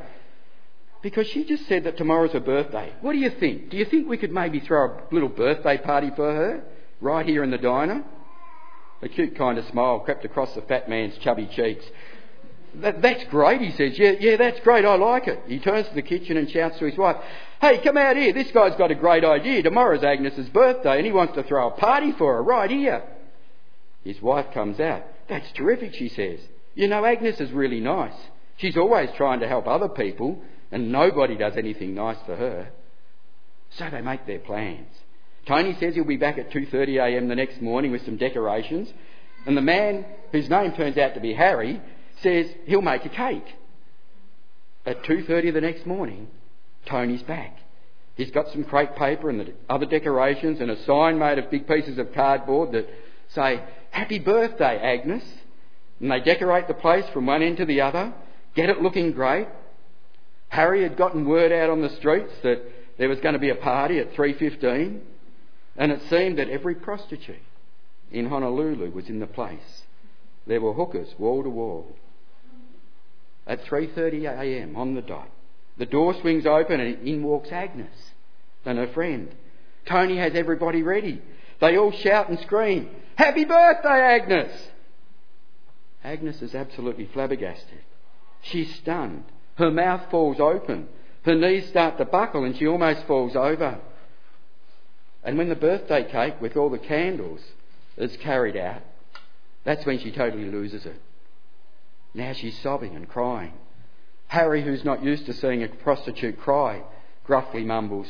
Because 1.01 1.25
she 1.25 1.43
just 1.43 1.65
said 1.65 1.85
that 1.85 1.97
tomorrow's 1.97 2.33
her 2.33 2.39
birthday. 2.39 2.93
What 3.01 3.13
do 3.13 3.17
you 3.17 3.31
think? 3.31 3.71
Do 3.71 3.77
you 3.77 3.85
think 3.85 4.07
we 4.07 4.17
could 4.17 4.31
maybe 4.31 4.59
throw 4.59 4.85
a 4.85 5.01
little 5.11 5.27
birthday 5.27 5.79
party 5.79 6.11
for 6.15 6.35
her? 6.35 6.63
Right 7.01 7.25
here 7.25 7.43
in 7.43 7.49
the 7.49 7.57
diner? 7.57 8.03
A 9.01 9.09
cute 9.09 9.35
kind 9.35 9.57
of 9.57 9.65
smile 9.67 9.99
crept 9.99 10.25
across 10.25 10.53
the 10.55 10.61
fat 10.61 10.89
man's 10.89 11.17
chubby 11.19 11.45
cheeks. 11.47 11.85
That, 12.75 13.01
that's 13.01 13.23
great, 13.25 13.61
he 13.61 13.71
says. 13.71 13.97
Yeah, 13.97 14.13
yeah, 14.19 14.37
that's 14.37 14.59
great. 14.61 14.85
I 14.85 14.95
like 14.95 15.27
it. 15.27 15.39
He 15.47 15.59
turns 15.59 15.87
to 15.87 15.95
the 15.95 16.01
kitchen 16.01 16.37
and 16.37 16.49
shouts 16.49 16.79
to 16.79 16.85
his 16.85 16.97
wife, 16.97 17.17
Hey, 17.61 17.79
come 17.79 17.97
out 17.97 18.17
here. 18.17 18.33
This 18.33 18.51
guy's 18.51 18.75
got 18.75 18.91
a 18.91 18.95
great 18.95 19.23
idea. 19.23 19.63
Tomorrow's 19.63 20.03
Agnes's 20.03 20.49
birthday 20.49 20.97
and 20.97 21.05
he 21.05 21.11
wants 21.11 21.33
to 21.35 21.43
throw 21.43 21.67
a 21.67 21.71
party 21.71 22.11
for 22.11 22.35
her 22.35 22.43
right 22.43 22.69
here. 22.69 23.03
His 24.03 24.21
wife 24.21 24.53
comes 24.53 24.79
out. 24.79 25.03
That's 25.27 25.51
terrific, 25.53 25.93
she 25.93 26.09
says. 26.09 26.39
You 26.75 26.87
know, 26.87 27.03
Agnes 27.03 27.39
is 27.39 27.51
really 27.51 27.79
nice. 27.79 28.13
She's 28.57 28.77
always 28.77 29.09
trying 29.17 29.39
to 29.39 29.47
help 29.47 29.67
other 29.67 29.89
people 29.89 30.39
and 30.71 30.91
nobody 30.91 31.35
does 31.35 31.57
anything 31.57 31.95
nice 31.95 32.17
for 32.25 32.35
her. 32.35 32.69
So 33.71 33.89
they 33.89 34.01
make 34.01 34.25
their 34.25 34.39
plans. 34.39 34.93
Tony 35.47 35.75
says 35.79 35.95
he'll 35.95 36.03
be 36.03 36.17
back 36.17 36.37
at 36.37 36.51
2.30am 36.51 37.29
the 37.29 37.35
next 37.35 37.61
morning 37.61 37.91
with 37.91 38.03
some 38.05 38.17
decorations 38.17 38.91
and 39.45 39.55
the 39.55 39.61
man, 39.61 40.05
whose 40.33 40.49
name 40.49 40.73
turns 40.73 40.97
out 40.97 41.13
to 41.13 41.21
be 41.21 41.33
Harry, 41.33 41.81
says 42.21 42.47
he'll 42.65 42.81
make 42.81 43.05
a 43.05 43.09
cake. 43.09 43.55
At 44.85 45.03
2.30 45.03 45.53
the 45.53 45.61
next 45.61 45.85
morning, 45.85 46.27
Tony's 46.85 47.23
back. 47.23 47.57
He's 48.15 48.31
got 48.31 48.51
some 48.51 48.65
crepe 48.65 48.95
paper 48.97 49.29
and 49.29 49.39
the 49.39 49.53
other 49.69 49.85
decorations 49.85 50.59
and 50.59 50.69
a 50.69 50.83
sign 50.83 51.17
made 51.17 51.39
of 51.39 51.49
big 51.49 51.65
pieces 51.65 51.97
of 51.97 52.13
cardboard 52.13 52.73
that 52.73 52.89
say, 53.29 53.63
Happy 53.91 54.19
birthday, 54.19 54.77
Agnes. 54.77 55.23
And 56.01 56.11
they 56.11 56.19
decorate 56.19 56.67
the 56.67 56.73
place 56.73 57.05
from 57.13 57.25
one 57.25 57.41
end 57.41 57.57
to 57.57 57.65
the 57.65 57.81
other, 57.81 58.13
get 58.53 58.69
it 58.69 58.81
looking 58.81 59.13
great. 59.13 59.47
Harry 60.49 60.83
had 60.83 60.97
gotten 60.97 61.27
word 61.27 61.51
out 61.53 61.69
on 61.69 61.81
the 61.81 61.95
streets 61.97 62.33
that 62.43 62.61
there 62.97 63.09
was 63.09 63.19
going 63.21 63.33
to 63.33 63.39
be 63.39 63.49
a 63.49 63.55
party 63.55 63.99
at 63.99 64.13
3.15 64.13 64.99
and 65.77 65.91
it 65.91 66.01
seemed 66.09 66.39
that 66.39 66.49
every 66.49 66.75
prostitute 66.75 67.37
in 68.11 68.29
Honolulu 68.29 68.91
was 68.91 69.09
in 69.09 69.19
the 69.19 69.27
place. 69.27 69.83
There 70.47 70.61
were 70.61 70.73
hookers 70.73 71.13
wall 71.19 71.43
to 71.43 71.49
wall. 71.49 71.95
At 73.45 73.63
3.30am 73.65 74.75
on 74.75 74.95
the 74.95 75.01
dot, 75.01 75.29
the 75.77 75.85
door 75.85 76.13
swings 76.19 76.45
open 76.45 76.79
and 76.79 77.07
in 77.07 77.23
walks 77.23 77.51
Agnes 77.51 78.11
and 78.65 78.77
her 78.77 78.87
friend. 78.87 79.33
Tony 79.85 80.17
has 80.17 80.33
everybody 80.35 80.83
ready. 80.83 81.21
They 81.61 81.77
all 81.77 81.91
shout 81.91 82.29
and 82.29 82.39
scream, 82.39 82.89
Happy 83.15 83.45
birthday, 83.45 83.89
Agnes! 83.89 84.51
Agnes 86.03 86.41
is 86.41 86.53
absolutely 86.53 87.09
flabbergasted. 87.13 87.79
She's 88.41 88.73
stunned. 88.75 89.23
Her 89.55 89.71
mouth 89.71 90.11
falls 90.11 90.39
open. 90.39 90.87
Her 91.23 91.35
knees 91.35 91.67
start 91.67 91.97
to 91.97 92.05
buckle 92.05 92.43
and 92.43 92.55
she 92.55 92.67
almost 92.67 93.05
falls 93.07 93.35
over. 93.35 93.79
And 95.27 95.37
when 95.37 95.49
the 95.49 95.55
birthday 95.55 96.09
cake 96.09 96.39
with 96.39 96.55
all 96.55 96.69
the 96.69 96.77
candles 96.79 97.41
is 97.97 98.15
carried 98.17 98.55
out, 98.55 98.81
that's 99.65 99.85
when 99.85 99.99
she 99.99 100.09
totally 100.09 100.45
loses 100.45 100.85
it. 100.85 101.01
Now 102.13 102.31
she's 102.31 102.57
sobbing 102.59 102.95
and 102.95 103.09
crying. 103.09 103.51
Harry, 104.27 104.63
who's 104.63 104.85
not 104.85 105.03
used 105.03 105.25
to 105.25 105.33
seeing 105.33 105.63
a 105.63 105.67
prostitute 105.67 106.39
cry, 106.39 106.81
gruffly 107.25 107.65
mumbles, 107.65 108.07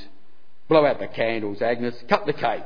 Blow 0.68 0.86
out 0.86 1.00
the 1.00 1.08
candles, 1.08 1.62
Agnes. 1.62 1.96
Cut 2.08 2.28
the 2.28 2.34
cake. 2.34 2.66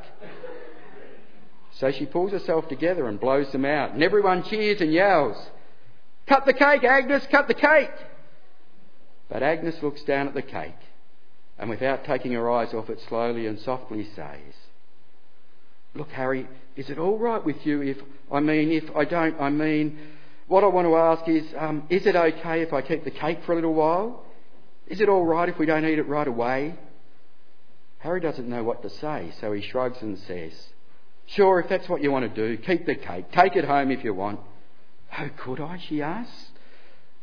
So 1.76 1.91
she 1.91 2.06
pulls 2.06 2.32
herself 2.32 2.68
together 2.68 3.08
and 3.08 3.20
blows 3.20 3.52
them 3.54 3.64
out, 3.64 3.93
and 3.93 4.04
everyone 4.04 4.43
cheers 4.43 4.82
and 4.82 4.91
yells, 4.91 5.38
Cut 6.28 6.45
the 6.45 6.54
cake, 6.54 6.84
Agnes, 6.84 7.26
cut 7.32 7.47
the 7.47 7.54
cake! 7.54 7.91
But 9.30 9.43
Agnes 9.43 9.82
looks 9.82 10.04
down 10.04 10.28
at 10.28 10.34
the 10.34 10.41
cake, 10.41 10.76
and 11.62 11.70
without 11.70 12.03
taking 12.03 12.34
her 12.34 12.49
eyes 12.51 12.74
off 12.74 12.89
it, 12.89 12.99
slowly 13.07 13.45
and 13.45 13.59
softly 13.59 14.07
says, 14.16 14.55
Look, 15.93 16.09
Harry, 16.09 16.47
is 16.76 16.89
it 16.89 16.97
all 16.97 17.20
right 17.20 17.43
with 17.45 17.66
you 17.66 17.84
if, 17.84 17.97
I 18.32 18.39
mean, 18.39 18.72
if 18.72 18.95
I 18.95 19.05
don't, 19.05 19.39
I 19.39 19.49
mean, 19.49 19.99
what 20.47 20.64
I 20.64 20.68
want 20.68 20.88
to 20.88 20.95
ask 20.95 21.30
is, 21.30 21.53
um, 21.57 21.84
is 21.89 22.07
it 22.07 22.16
okay 22.16 22.64
if 22.64 22.74
I 22.74 22.82
keep 22.82 23.03
the 23.03 23.12
cake 23.12 23.43
for 23.45 23.51
a 23.51 23.55
little 23.55 23.76
while? 23.76 24.24
Is 24.88 25.01
it 25.01 25.07
all 25.07 25.24
right 25.24 25.47
if 25.47 25.59
we 25.59 25.68
don't 25.68 25.86
eat 25.86 25.99
it 25.99 26.07
right 26.07 26.28
away? 26.28 26.76
Harry 27.99 28.20
doesn't 28.20 28.49
know 28.49 28.64
what 28.64 28.82
to 28.82 28.89
say, 28.89 29.32
so 29.39 29.53
he 29.53 29.62
shrugs 29.62 30.01
and 30.01 30.18
says, 30.18 30.53
Sure, 31.28 31.59
if 31.59 31.70
that's 31.70 31.88
what 31.88 32.01
you 32.01 32.12
want 32.12 32.34
to 32.34 32.55
do, 32.55 32.62
keep 32.62 32.88
the 32.88 32.95
cake. 32.95 33.32
Take 33.32 33.55
it 33.55 33.66
home 33.66 33.91
if 33.91 34.03
you 34.03 34.16
want. 34.16 34.39
Oh, 35.18 35.30
could 35.38 35.59
I? 35.59 35.78
she 35.78 36.01
asks. 36.01 36.47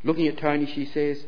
Looking 0.03 0.27
at 0.27 0.37
Tony, 0.37 0.65
she 0.65 0.85
says, 0.85 1.21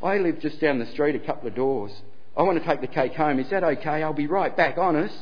I 0.00 0.18
live 0.18 0.38
just 0.38 0.60
down 0.60 0.78
the 0.78 0.86
street 0.86 1.16
a 1.16 1.18
couple 1.18 1.48
of 1.48 1.56
doors. 1.56 1.92
I 2.36 2.42
want 2.42 2.58
to 2.58 2.64
take 2.64 2.80
the 2.80 2.86
cake 2.86 3.14
home. 3.14 3.38
Is 3.38 3.50
that 3.50 3.62
okay? 3.62 4.02
I'll 4.02 4.12
be 4.12 4.26
right 4.26 4.56
back, 4.56 4.78
honest. 4.78 5.18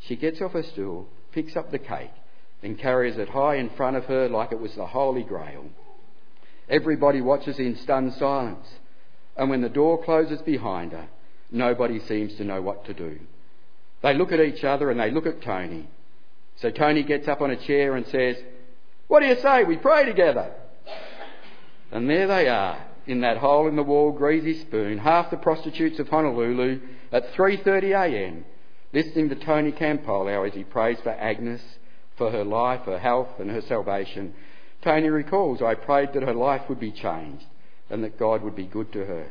She 0.00 0.16
gets 0.16 0.40
off 0.40 0.52
her 0.52 0.62
stool, 0.62 1.08
picks 1.32 1.56
up 1.56 1.70
the 1.70 1.78
cake, 1.78 2.10
and 2.62 2.78
carries 2.78 3.16
it 3.16 3.28
high 3.28 3.56
in 3.56 3.70
front 3.70 3.96
of 3.96 4.06
her 4.06 4.28
like 4.28 4.52
it 4.52 4.60
was 4.60 4.74
the 4.74 4.86
Holy 4.86 5.22
Grail. 5.22 5.66
Everybody 6.68 7.20
watches 7.20 7.58
in 7.58 7.76
stunned 7.76 8.14
silence, 8.14 8.66
and 9.36 9.50
when 9.50 9.60
the 9.60 9.68
door 9.68 10.02
closes 10.02 10.40
behind 10.42 10.92
her, 10.92 11.08
nobody 11.50 12.00
seems 12.00 12.34
to 12.34 12.44
know 12.44 12.62
what 12.62 12.84
to 12.86 12.94
do. 12.94 13.18
They 14.02 14.14
look 14.14 14.32
at 14.32 14.40
each 14.40 14.64
other 14.64 14.90
and 14.90 14.98
they 14.98 15.10
look 15.10 15.26
at 15.26 15.42
Tony. 15.42 15.88
So 16.56 16.70
Tony 16.70 17.02
gets 17.02 17.28
up 17.28 17.40
on 17.40 17.50
a 17.50 17.56
chair 17.56 17.96
and 17.96 18.06
says, 18.06 18.36
What 19.08 19.20
do 19.20 19.26
you 19.26 19.36
say? 19.36 19.64
We 19.64 19.76
pray 19.76 20.04
together. 20.06 20.52
And 21.90 22.08
there 22.08 22.26
they 22.26 22.48
are, 22.48 22.78
in 23.10 23.20
that 23.20 23.38
hole 23.38 23.68
in 23.68 23.76
the 23.76 23.82
wall 23.82 24.12
greasy 24.12 24.60
spoon, 24.60 24.98
half 24.98 25.30
the 25.30 25.36
prostitutes 25.36 25.98
of 25.98 26.08
Honolulu 26.08 26.80
at 27.12 27.32
3.30am, 27.34 28.44
listening 28.92 29.28
to 29.28 29.34
Tony 29.34 29.72
Campolo 29.72 30.46
as 30.46 30.54
he 30.54 30.64
prays 30.64 30.98
for 31.02 31.10
Agnes, 31.10 31.62
for 32.16 32.30
her 32.30 32.44
life, 32.44 32.82
her 32.82 32.98
health, 32.98 33.28
and 33.38 33.50
her 33.50 33.62
salvation, 33.62 34.34
Tony 34.82 35.08
recalls, 35.08 35.60
I 35.62 35.74
prayed 35.74 36.12
that 36.14 36.22
her 36.22 36.34
life 36.34 36.62
would 36.68 36.80
be 36.80 36.92
changed 36.92 37.44
and 37.88 38.04
that 38.04 38.18
God 38.18 38.42
would 38.42 38.56
be 38.56 38.66
good 38.66 38.92
to 38.92 39.04
her. 39.04 39.30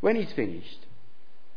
When 0.00 0.16
he's 0.16 0.32
finished, 0.32 0.86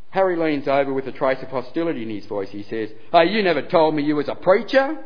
Harry 0.10 0.36
leans 0.36 0.68
over 0.68 0.94
with 0.94 1.08
a 1.08 1.12
trace 1.12 1.42
of 1.42 1.50
hostility 1.50 2.04
in 2.04 2.10
his 2.10 2.26
voice. 2.26 2.50
He 2.50 2.64
says, 2.64 2.90
Hey, 3.12 3.26
you 3.30 3.44
never 3.44 3.62
told 3.62 3.94
me 3.94 4.04
you 4.04 4.16
was 4.16 4.30
a 4.30 4.36
preacher. 4.36 4.98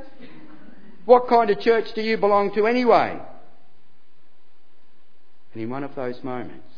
What 1.06 1.28
kind 1.28 1.50
of 1.50 1.60
church 1.60 1.94
do 1.94 2.02
you 2.02 2.18
belong 2.18 2.54
to 2.54 2.68
anyway? 2.68 3.20
And 5.54 5.62
in 5.62 5.70
one 5.70 5.84
of 5.84 5.96
those 5.96 6.24
moments, 6.24 6.74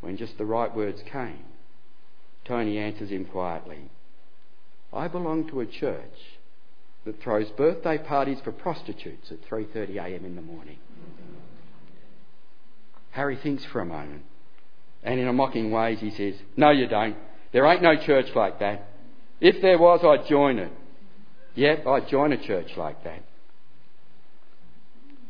when 0.00 0.16
just 0.16 0.38
the 0.38 0.44
right 0.44 0.74
words 0.74 1.02
came, 1.10 1.44
Tony 2.44 2.78
answers 2.78 3.10
him 3.10 3.24
quietly, 3.24 3.90
I 4.92 5.08
belong 5.08 5.48
to 5.48 5.60
a 5.60 5.66
church 5.66 6.38
that 7.04 7.20
throws 7.20 7.50
birthday 7.50 7.98
parties 7.98 8.38
for 8.42 8.52
prostitutes 8.52 9.30
at 9.30 9.42
3.30am 9.48 10.24
in 10.24 10.36
the 10.36 10.42
morning. 10.42 10.78
Harry 13.10 13.36
thinks 13.36 13.64
for 13.64 13.80
a 13.80 13.86
moment, 13.86 14.22
and 15.02 15.20
in 15.20 15.28
a 15.28 15.32
mocking 15.32 15.70
way 15.70 15.94
he 15.94 16.10
says, 16.10 16.34
No, 16.56 16.70
you 16.70 16.86
don't. 16.86 17.16
There 17.52 17.66
ain't 17.66 17.82
no 17.82 17.96
church 17.96 18.34
like 18.34 18.58
that. 18.60 18.88
If 19.40 19.60
there 19.62 19.78
was, 19.78 20.00
I'd 20.02 20.28
join 20.28 20.58
it. 20.58 20.72
Yep, 21.54 21.86
I'd 21.86 22.08
join 22.08 22.32
a 22.32 22.46
church 22.46 22.76
like 22.76 23.04
that. 23.04 23.22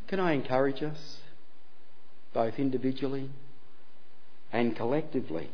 Can 0.09 0.21
I 0.21 0.33
encourage 0.33 0.83
us, 0.83 1.19
both 2.35 2.59
individually 2.59 3.31
and 4.53 4.77
collectively, 4.77 5.49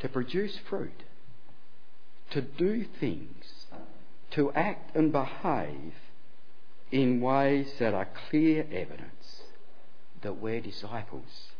to 0.00 0.08
produce 0.08 0.58
fruit, 0.68 1.04
to 2.30 2.40
do 2.40 2.84
things, 2.98 3.44
to 4.32 4.50
act 4.52 4.96
and 4.96 5.12
behave 5.12 5.92
in 6.90 7.20
ways 7.20 7.68
that 7.78 7.94
are 7.94 8.08
clear 8.28 8.66
evidence 8.72 9.42
that 10.22 10.40
we're 10.40 10.60
disciples 10.60 11.50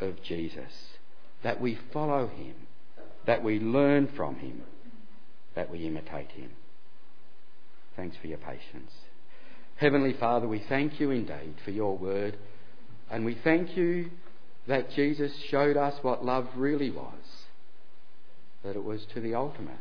of 0.00 0.22
Jesus, 0.22 0.96
that 1.42 1.60
we 1.60 1.78
follow 1.92 2.26
him, 2.26 2.54
that 3.26 3.42
we 3.42 3.58
learn 3.58 4.08
from 4.16 4.36
him, 4.36 4.62
that 5.54 5.70
we 5.70 5.86
imitate 5.86 6.30
him. 6.32 6.50
Thanks 7.96 8.16
for 8.20 8.26
your 8.26 8.38
patience. 8.38 8.92
Heavenly 9.82 10.12
Father, 10.12 10.46
we 10.46 10.62
thank 10.68 11.00
you 11.00 11.10
indeed 11.10 11.56
for 11.64 11.72
your 11.72 11.98
word, 11.98 12.38
and 13.10 13.24
we 13.24 13.36
thank 13.42 13.76
you 13.76 14.10
that 14.68 14.92
Jesus 14.92 15.32
showed 15.50 15.76
us 15.76 15.98
what 16.02 16.24
love 16.24 16.46
really 16.54 16.92
was, 16.92 17.48
that 18.62 18.76
it 18.76 18.84
was 18.84 19.04
to 19.12 19.20
the 19.20 19.34
ultimate, 19.34 19.74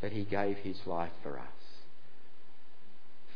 that 0.00 0.12
he 0.12 0.22
gave 0.22 0.58
his 0.58 0.76
life 0.86 1.10
for 1.24 1.40
us. 1.40 1.44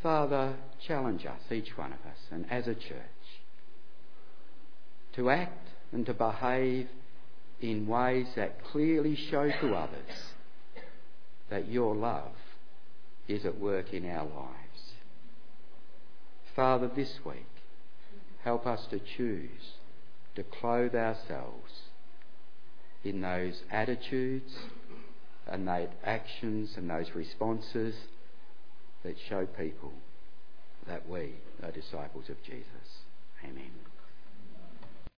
Father, 0.00 0.54
challenge 0.86 1.26
us, 1.26 1.40
each 1.50 1.76
one 1.76 1.92
of 1.92 1.98
us, 2.08 2.18
and 2.30 2.46
as 2.52 2.68
a 2.68 2.74
church, 2.76 3.26
to 5.16 5.28
act 5.28 5.70
and 5.90 6.06
to 6.06 6.14
behave 6.14 6.86
in 7.60 7.88
ways 7.88 8.28
that 8.36 8.62
clearly 8.66 9.16
show 9.16 9.50
to 9.60 9.74
others 9.74 10.34
that 11.50 11.66
your 11.66 11.96
love 11.96 12.30
is 13.26 13.44
at 13.44 13.58
work 13.58 13.92
in 13.92 14.08
our 14.08 14.24
lives. 14.24 14.59
Father, 16.54 16.90
this 16.94 17.18
week, 17.24 17.46
help 18.42 18.66
us 18.66 18.86
to 18.90 18.98
choose 18.98 19.74
to 20.34 20.42
clothe 20.42 20.94
ourselves 20.94 21.72
in 23.04 23.20
those 23.20 23.62
attitudes 23.70 24.52
and 25.46 25.66
those 25.66 25.88
actions 26.04 26.74
and 26.76 26.88
those 26.88 27.10
responses 27.14 27.94
that 29.02 29.16
show 29.28 29.46
people 29.46 29.92
that 30.86 31.08
we 31.08 31.34
are 31.62 31.70
disciples 31.72 32.28
of 32.28 32.42
Jesus. 32.42 33.04
Amen. 33.44 33.89